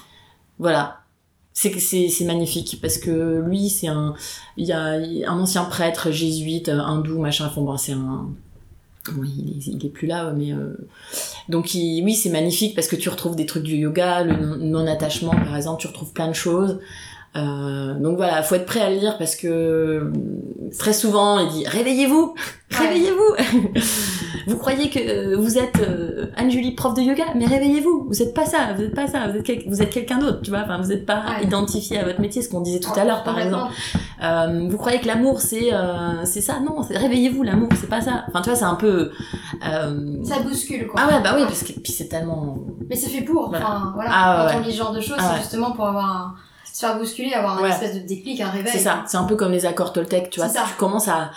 [0.58, 0.98] Voilà.
[1.54, 4.14] C'est c'est c'est magnifique parce que lui c'est un
[4.56, 4.82] il y a
[5.30, 8.30] un ancien prêtre jésuite hindou machin enfin bon c'est un
[9.18, 10.78] oui il est, il est plus là mais euh,
[11.50, 14.88] donc il- oui c'est magnifique parce que tu retrouves des trucs du yoga le non
[14.88, 16.80] attachement par exemple tu retrouves plein de choses
[17.36, 20.12] Euh, donc voilà faut être prêt à le lire parce que euh,
[20.80, 22.34] très souvent il dit réveillez-vous
[22.72, 22.88] Ouais.
[22.88, 23.72] réveillez-vous
[24.48, 28.34] vous croyez que euh, vous êtes euh, Anne-Julie prof de yoga mais réveillez-vous vous êtes
[28.34, 30.80] pas ça vous êtes pas ça vous êtes, quel- êtes quelqu'un d'autre tu vois enfin
[30.82, 31.44] vous êtes pas Ouais.
[31.46, 33.74] identifié à votre métier ce qu'on disait tout à l'heure par exemple
[34.24, 36.60] euh, vous croyez que l'amour c'est euh, c'est ça?
[36.62, 39.12] Non c'est réveillez-vous l'amour c'est pas ça enfin tu vois c'est un peu
[39.68, 41.00] euh, Ça bouscule, quoi.
[41.04, 42.58] ah ouais bah oui parce que puis c'est tellement
[42.90, 43.50] Mais c'est fait pour.
[43.50, 43.66] Voilà.
[43.68, 44.10] Enfin, voilà.
[44.14, 46.36] Ah ouais, Quand on lit ce genre de choses, Ah c'est justement pour avoir un...
[46.80, 47.70] se faire bousculer, avoir un Ouais.
[47.70, 48.72] espèce de déclic, un réveil.
[48.72, 50.64] c'est ça c'est un peu comme les accords Toltec tu vois ça.
[50.68, 51.32] tu commences à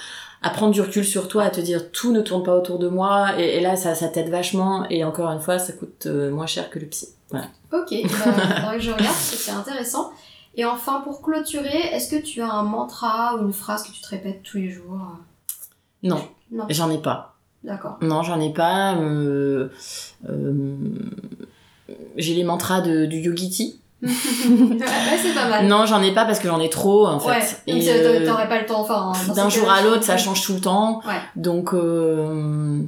[0.45, 2.89] à prendre du recul sur toi, à te dire tout ne tourne pas autour de
[2.89, 6.33] moi, et, et là ça, ça t'aide vachement, et encore une fois ça coûte euh,
[6.33, 7.09] moins cher que le psy.
[7.31, 7.47] Voilà.
[7.73, 8.09] Ok, bah,
[8.61, 10.11] faudrait que je regarde c'est intéressant.
[10.57, 14.01] Et enfin, pour clôturer, est-ce que tu as un mantra ou une phrase que tu
[14.03, 14.99] te répètes tous les jours
[16.03, 16.65] Non, Non.
[16.69, 17.37] j'en ai pas.
[17.65, 17.99] D'accord.
[18.03, 18.97] Non, j'en ai pas.
[18.97, 19.69] euh,
[20.29, 20.75] euh,
[22.17, 23.81] j'ai les mantras de, du Yogiti.
[24.03, 24.09] Ouais,
[25.23, 25.67] c'est pas mal.
[25.67, 27.29] Non, j'en ai pas parce que j'en ai trop en fait.
[27.31, 27.43] ouais,
[27.79, 28.81] Et, euh, t'aurais pas le temps.
[28.81, 31.01] Enfin, d'un jour à l'autre, ça change tout le temps.
[31.07, 31.15] Ouais.
[31.37, 32.81] Donc, euh,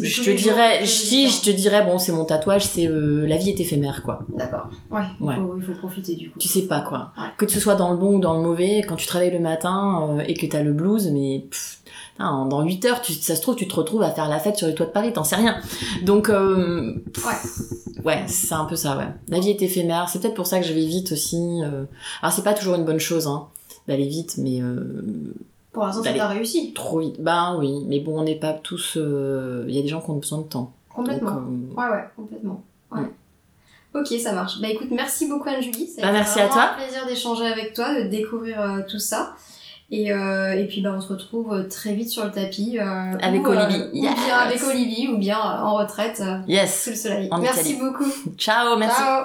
[0.00, 3.50] je te dirais, si je te dirais, bon, c'est mon tatouage, c'est euh, la vie
[3.50, 4.20] est éphémère, quoi.
[4.36, 4.68] D'accord.
[4.90, 5.36] Ouais, il Ouais.
[5.36, 6.38] faut, il faut profiter du coup.
[6.40, 7.12] Tu sais pas, quoi.
[7.16, 7.28] Ouais.
[7.36, 10.08] Que ce soit dans le bon ou dans le mauvais, quand tu travailles le matin
[10.18, 11.78] euh, et que t'as le blues, mais pff,
[12.18, 14.66] dans 8 heures, tu, ça se trouve, tu te retrouves à faire la fête sur
[14.68, 15.56] les toits de Paris, t'en sais rien.
[16.02, 19.08] Donc, euh, pff, ouais, c'est un peu ça, ouais.
[19.28, 21.60] La vie est éphémère, c'est peut-être pour ça que je vais vite aussi.
[21.64, 21.84] euh.
[22.22, 23.48] Alors, c'est pas toujours une bonne chose, hein,
[23.88, 25.34] d'aller vite, mais euh,
[25.72, 26.72] Pour l'instant, ça t'a réussi.
[26.74, 27.20] trop vite.
[27.20, 28.96] Bah oui, mais bon, on n'est pas tous.
[28.96, 30.72] euh, Il y a des gens qui ont besoin de temps.
[30.94, 31.30] Complètement.
[31.32, 31.40] Donc,
[31.76, 32.62] euh, Ouais, ouais, complètement.
[32.92, 33.10] Ouais.
[33.94, 34.60] Ok, ça marche.
[34.60, 35.90] Bah écoute, merci beaucoup Anne-Julie.
[36.00, 36.70] Bah, merci à toi.
[36.74, 39.34] un plaisir d'échanger avec toi, de découvrir euh, tout ça.
[39.94, 42.78] Et, euh, et puis bah, on se retrouve euh, très vite sur le tapis.
[42.80, 42.84] euh,
[43.20, 43.84] Avec ou, euh, Olivie.
[43.92, 46.84] ou bien avec Olivie, ou bien en retraite Yes.
[46.84, 47.28] sous le soleil.
[47.30, 47.78] En merci Italie.
[47.78, 48.10] beaucoup.
[48.38, 48.96] Ciao, merci.
[48.96, 49.24] Ciao.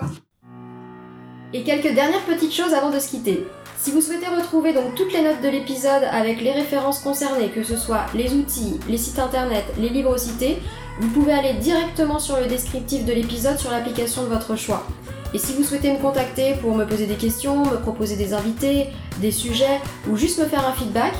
[1.53, 3.47] Et quelques dernières petites choses avant de se quitter.
[3.77, 7.63] Si vous souhaitez retrouver donc toutes les notes de l'épisode avec les références concernées, que
[7.63, 10.57] ce soit les outils, les sites internet, les livres cités,
[10.99, 14.85] vous pouvez aller directement sur le descriptif de l'épisode sur l'application de votre choix.
[15.33, 18.87] Et si vous souhaitez me contacter pour me poser des questions, me proposer des invités,
[19.19, 19.79] des sujets
[20.09, 21.13] ou juste me faire un feedback,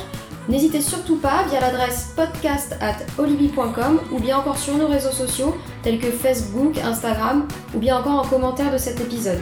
[0.48, 5.98] n'hésitez surtout pas via l'adresse podcast at ou bien encore sur nos réseaux sociaux tels
[5.98, 9.40] que Facebook, Instagram ou bien encore en commentaire de cet épisode.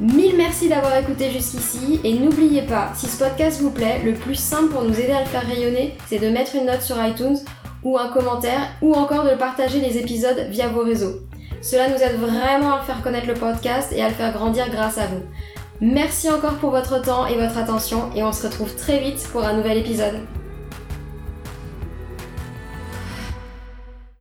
[0.00, 4.34] Mille merci d'avoir écouté jusqu'ici et n'oubliez pas, si ce podcast vous plaît, le plus
[4.34, 7.38] simple pour nous aider à le faire rayonner, c'est de mettre une note sur iTunes
[7.84, 11.20] ou un commentaire ou encore de partager les épisodes via vos réseaux.
[11.62, 14.98] Cela nous aide vraiment à faire connaître le podcast et à le faire grandir grâce
[14.98, 15.22] à vous.
[15.80, 19.44] Merci encore pour votre temps et votre attention et on se retrouve très vite pour
[19.44, 20.20] un nouvel épisode.